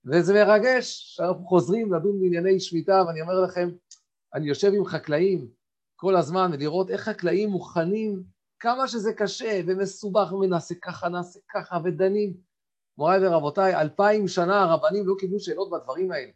וזה 0.05 0.33
מרגש 0.33 1.15
שאנחנו 1.15 1.45
חוזרים 1.45 1.93
לדון 1.93 2.19
בענייני 2.19 2.59
שמיטה, 2.59 3.03
ואני 3.07 3.21
אומר 3.21 3.41
לכם, 3.41 3.69
אני 4.33 4.47
יושב 4.47 4.71
עם 4.73 4.85
חקלאים 4.85 5.47
כל 5.95 6.15
הזמן, 6.15 6.51
ולראות 6.53 6.89
איך 6.89 7.01
חקלאים 7.01 7.49
מוכנים 7.49 8.23
כמה 8.59 8.87
שזה 8.87 9.13
קשה 9.13 9.61
ומסובך, 9.67 10.33
ונעשה 10.33 10.75
ככה, 10.81 11.09
נעשה 11.09 11.39
ככה, 11.49 11.77
ודנים. 11.83 12.33
מוריי 12.97 13.27
ורבותיי, 13.27 13.75
אלפיים 13.75 14.27
שנה 14.27 14.61
הרבנים 14.61 15.07
לא 15.07 15.15
קיבלו 15.19 15.39
שאלות 15.39 15.69
בדברים 15.69 16.11
האלה. 16.11 16.31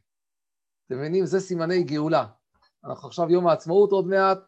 אתם 0.88 0.98
מבינים? 0.98 1.26
זה 1.26 1.40
סימני 1.40 1.84
גאולה. 1.84 2.26
אנחנו 2.86 3.08
עכשיו 3.08 3.32
יום 3.32 3.48
העצמאות 3.48 3.92
עוד 3.92 4.08
מעט. 4.08 4.40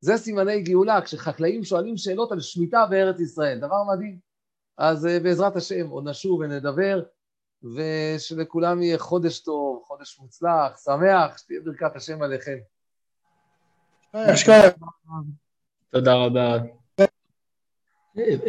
זה 0.00 0.16
סימני 0.16 0.62
גאולה, 0.62 1.00
כשחקלאים 1.02 1.64
שואלים 1.64 1.96
שאלות 1.96 2.32
על 2.32 2.40
שמיטה 2.40 2.86
בארץ 2.90 3.20
ישראל, 3.20 3.58
דבר 3.58 3.84
מדהים. 3.94 4.18
אז 4.78 5.06
uh, 5.06 5.22
בעזרת 5.22 5.56
השם 5.56 5.88
עוד 5.88 6.08
נשוב 6.08 6.40
ונדבר, 6.40 7.02
ושלכולם 7.62 8.82
יהיה 8.82 8.98
חודש 8.98 9.40
טוב, 9.40 9.82
חודש 9.86 10.18
מוצלח, 10.20 10.76
שמח, 10.84 11.38
שתהיה 11.38 11.60
ברכת 11.64 11.96
השם 11.96 12.22
עליכם. 12.22 12.56
תודה 15.90 16.14
רבה. 16.14 16.75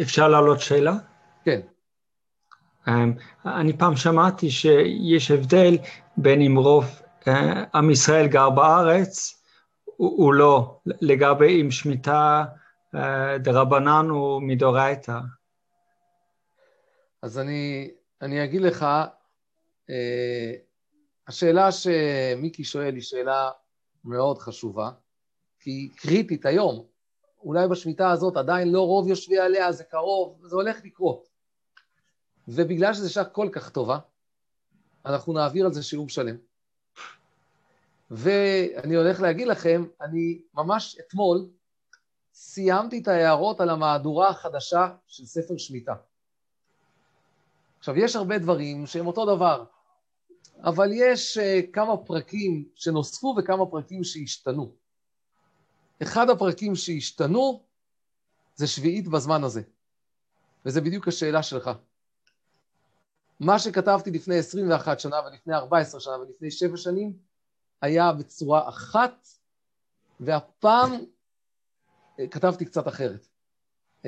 אפשר 0.02 0.28
להעלות 0.28 0.60
שאלה? 0.60 0.94
כן. 1.44 1.60
Um, 2.86 2.90
אני 3.46 3.78
פעם 3.78 3.96
שמעתי 3.96 4.50
שיש 4.50 5.30
הבדל 5.30 5.78
בין 6.16 6.42
אם 6.42 6.56
רוב 6.56 6.84
uh, 7.20 7.28
עם 7.74 7.90
ישראל 7.90 8.26
גר 8.26 8.50
בארץ, 8.50 9.42
הוא, 9.84 10.34
לא, 10.34 10.80
לגבי 10.86 11.62
אם 11.62 11.70
שמיטה 11.70 12.44
uh, 12.94 12.98
דרבנן 13.38 14.06
הוא 14.10 14.42
מדורייתא. 14.42 15.18
אז 17.22 17.38
אני, 17.38 17.90
אני 18.22 18.44
אגיד 18.44 18.60
לך, 18.62 18.86
uh, 19.90 19.92
השאלה 21.28 21.68
שמיקי 21.72 22.64
שואל 22.64 22.94
היא 22.94 23.02
שאלה 23.02 23.50
מאוד 24.04 24.38
חשובה, 24.38 24.90
כי 25.60 25.70
היא 25.70 25.90
קריטית 25.96 26.46
היום. 26.46 26.97
אולי 27.42 27.68
בשמיטה 27.68 28.10
הזאת 28.10 28.36
עדיין 28.36 28.72
לא 28.72 28.80
רוב 28.80 29.08
יושבי 29.08 29.38
עליה, 29.38 29.72
זה 29.72 29.84
קרוב, 29.84 30.40
זה 30.46 30.56
הולך 30.56 30.84
לקרות. 30.84 31.28
ובגלל 32.48 32.94
שזו 32.94 33.12
שעה 33.12 33.24
כל 33.24 33.48
כך 33.52 33.70
טובה, 33.70 33.98
אנחנו 35.06 35.32
נעביר 35.32 35.66
על 35.66 35.72
זה 35.72 35.82
שיעור 35.82 36.08
שלם. 36.08 36.36
ואני 38.10 38.94
הולך 38.94 39.20
להגיד 39.20 39.48
לכם, 39.48 39.84
אני 40.00 40.42
ממש 40.54 40.98
אתמול 41.00 41.48
סיימתי 42.32 42.98
את 42.98 43.08
ההערות 43.08 43.60
על 43.60 43.70
המהדורה 43.70 44.28
החדשה 44.28 44.88
של 45.06 45.24
ספר 45.24 45.56
שמיטה. 45.56 45.94
עכשיו, 47.78 47.96
יש 47.96 48.16
הרבה 48.16 48.38
דברים 48.38 48.86
שהם 48.86 49.06
אותו 49.06 49.36
דבר, 49.36 49.64
אבל 50.64 50.88
יש 50.92 51.38
uh, 51.38 51.72
כמה 51.72 51.96
פרקים 51.96 52.68
שנוספו 52.74 53.34
וכמה 53.38 53.66
פרקים 53.66 54.04
שהשתנו. 54.04 54.72
אחד 56.02 56.30
הפרקים 56.30 56.74
שהשתנו 56.74 57.62
זה 58.54 58.66
שביעית 58.66 59.08
בזמן 59.08 59.44
הזה. 59.44 59.62
וזה 60.66 60.80
בדיוק 60.80 61.08
השאלה 61.08 61.42
שלך. 61.42 61.70
מה 63.40 63.58
שכתבתי 63.58 64.10
לפני 64.10 64.38
21 64.38 65.00
שנה 65.00 65.16
ולפני 65.26 65.54
14 65.54 66.00
שנה 66.00 66.18
ולפני 66.18 66.50
7 66.50 66.76
שנים 66.76 67.12
היה 67.82 68.12
בצורה 68.12 68.68
אחת, 68.68 69.28
והפעם 70.20 70.92
אה, 72.20 72.28
כתבתי 72.28 72.64
קצת 72.64 72.88
אחרת. 72.88 73.26
Uh, 74.02 74.06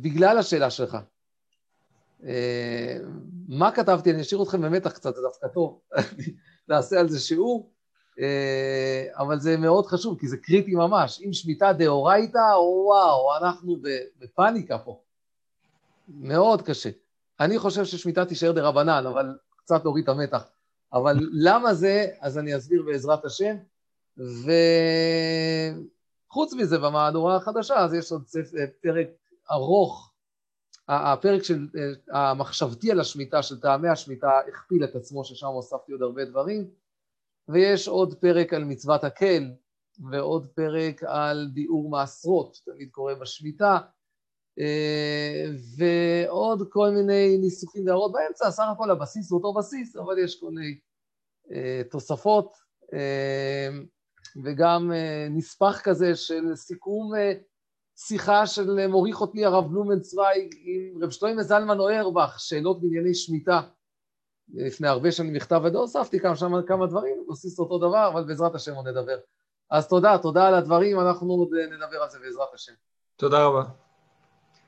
בגלל 0.00 0.38
השאלה 0.38 0.70
שלך. 0.70 0.96
Uh, 2.20 2.24
מה 3.48 3.72
כתבתי? 3.72 4.10
אני 4.10 4.20
אשאיר 4.20 4.42
אתכם 4.42 4.62
במתח 4.62 4.92
קצת, 4.92 5.14
זה 5.14 5.20
דווקא 5.22 5.48
טוב. 5.48 5.80
נעשה 6.68 7.00
על 7.00 7.08
זה 7.08 7.20
שיעור. 7.20 7.71
אה, 8.20 9.04
אבל 9.16 9.40
זה 9.40 9.56
מאוד 9.56 9.86
חשוב, 9.86 10.18
כי 10.18 10.28
זה 10.28 10.36
קריטי 10.36 10.74
ממש. 10.74 11.22
אם 11.26 11.32
שמיטה 11.32 11.72
דאורייתא, 11.72 12.38
וואו, 12.84 13.36
אנחנו 13.36 13.76
בפאניקה 14.18 14.78
פה. 14.78 15.00
מאוד 16.08 16.62
קשה. 16.62 16.90
אני 17.40 17.58
חושב 17.58 17.84
ששמיטה 17.84 18.24
תישאר 18.24 18.52
דרבנן, 18.52 19.06
אבל 19.06 19.38
קצת 19.56 19.84
להוריד 19.84 20.02
את 20.02 20.08
המתח. 20.08 20.44
אבל 20.92 21.16
למה 21.32 21.74
זה, 21.74 22.06
אז 22.20 22.38
אני 22.38 22.56
אסביר 22.56 22.82
בעזרת 22.82 23.24
השם. 23.24 23.56
וחוץ 26.28 26.54
מזה, 26.54 26.78
במהדורה 26.78 27.36
החדשה, 27.36 27.76
אז 27.76 27.94
יש 27.94 28.12
עוד 28.12 28.24
פרק 28.82 29.08
ארוך. 29.50 30.12
הפרק 30.88 31.42
של, 31.42 31.68
המחשבתי 32.10 32.90
על 32.90 33.00
השמיטה, 33.00 33.42
של 33.42 33.60
טעמי 33.60 33.88
השמיטה, 33.88 34.30
הכפיל 34.48 34.84
את 34.84 34.96
עצמו, 34.96 35.24
ששם 35.24 35.46
הוספתי 35.46 35.92
עוד 35.92 36.02
הרבה 36.02 36.24
דברים. 36.24 36.70
ויש 37.48 37.88
עוד 37.88 38.14
פרק 38.14 38.52
על 38.52 38.64
מצוות 38.64 39.04
הקל, 39.04 39.50
ועוד 40.10 40.46
פרק 40.54 41.02
על 41.06 41.50
ביאור 41.54 41.90
מעשרות, 41.90 42.58
תמיד 42.64 42.88
קורה 42.90 43.14
בשמיטה, 43.14 43.78
אה, 44.58 45.44
ועוד 45.78 46.68
כל 46.70 46.90
מיני 46.90 47.38
ניסוחים 47.38 47.86
והערות 47.86 48.12
באמצע, 48.12 48.50
סך 48.50 48.64
הכל 48.72 48.90
הבסיס 48.90 49.30
הוא 49.30 49.38
אותו 49.38 49.54
בסיס, 49.54 49.96
אבל 49.96 50.18
יש 50.18 50.40
כל 50.40 50.50
מיני 50.50 50.78
אה, 51.52 51.82
תוספות, 51.90 52.52
אה, 52.94 53.68
וגם 54.44 54.92
נספח 55.30 55.80
כזה 55.84 56.16
של 56.16 56.54
סיכום 56.54 57.12
שיחה 57.96 58.46
של 58.46 58.86
מוריך 58.86 59.20
אותי 59.20 59.44
הרב 59.44 59.70
בלומנצוויג 59.70 60.54
עם 60.64 61.02
רב 61.02 61.10
שטוימא 61.10 61.42
זלמן 61.42 61.78
אוירבך, 61.78 62.34
שאלות 62.38 62.82
בענייני 62.82 63.14
שמיטה. 63.14 63.60
לפני 64.52 64.88
הרבה 64.88 65.12
שנים 65.12 65.32
מכתב 65.32 65.60
ודו, 65.64 65.78
הוספתי 65.80 66.20
כמה, 66.20 66.36
שם 66.36 66.52
כמה 66.66 66.86
דברים, 66.86 67.24
נוסיף 67.28 67.58
אותו 67.58 67.78
דבר, 67.78 68.08
אבל 68.08 68.24
בעזרת 68.24 68.54
השם 68.54 68.74
עוד 68.74 68.88
נדבר. 68.88 69.16
אז 69.70 69.88
תודה, 69.88 70.18
תודה 70.18 70.48
על 70.48 70.54
הדברים, 70.54 71.00
אנחנו 71.00 71.32
עוד 71.32 71.48
נדבר 71.72 72.02
על 72.02 72.10
זה 72.10 72.18
בעזרת 72.18 72.54
השם. 72.54 72.72
תודה 73.16 73.44
רבה. 73.44 73.62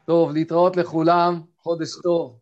טוב, 0.07 0.33
להתראות 0.33 0.77
לכולם, 0.77 1.40
חודש 1.62 1.88
טוב. 2.03 2.38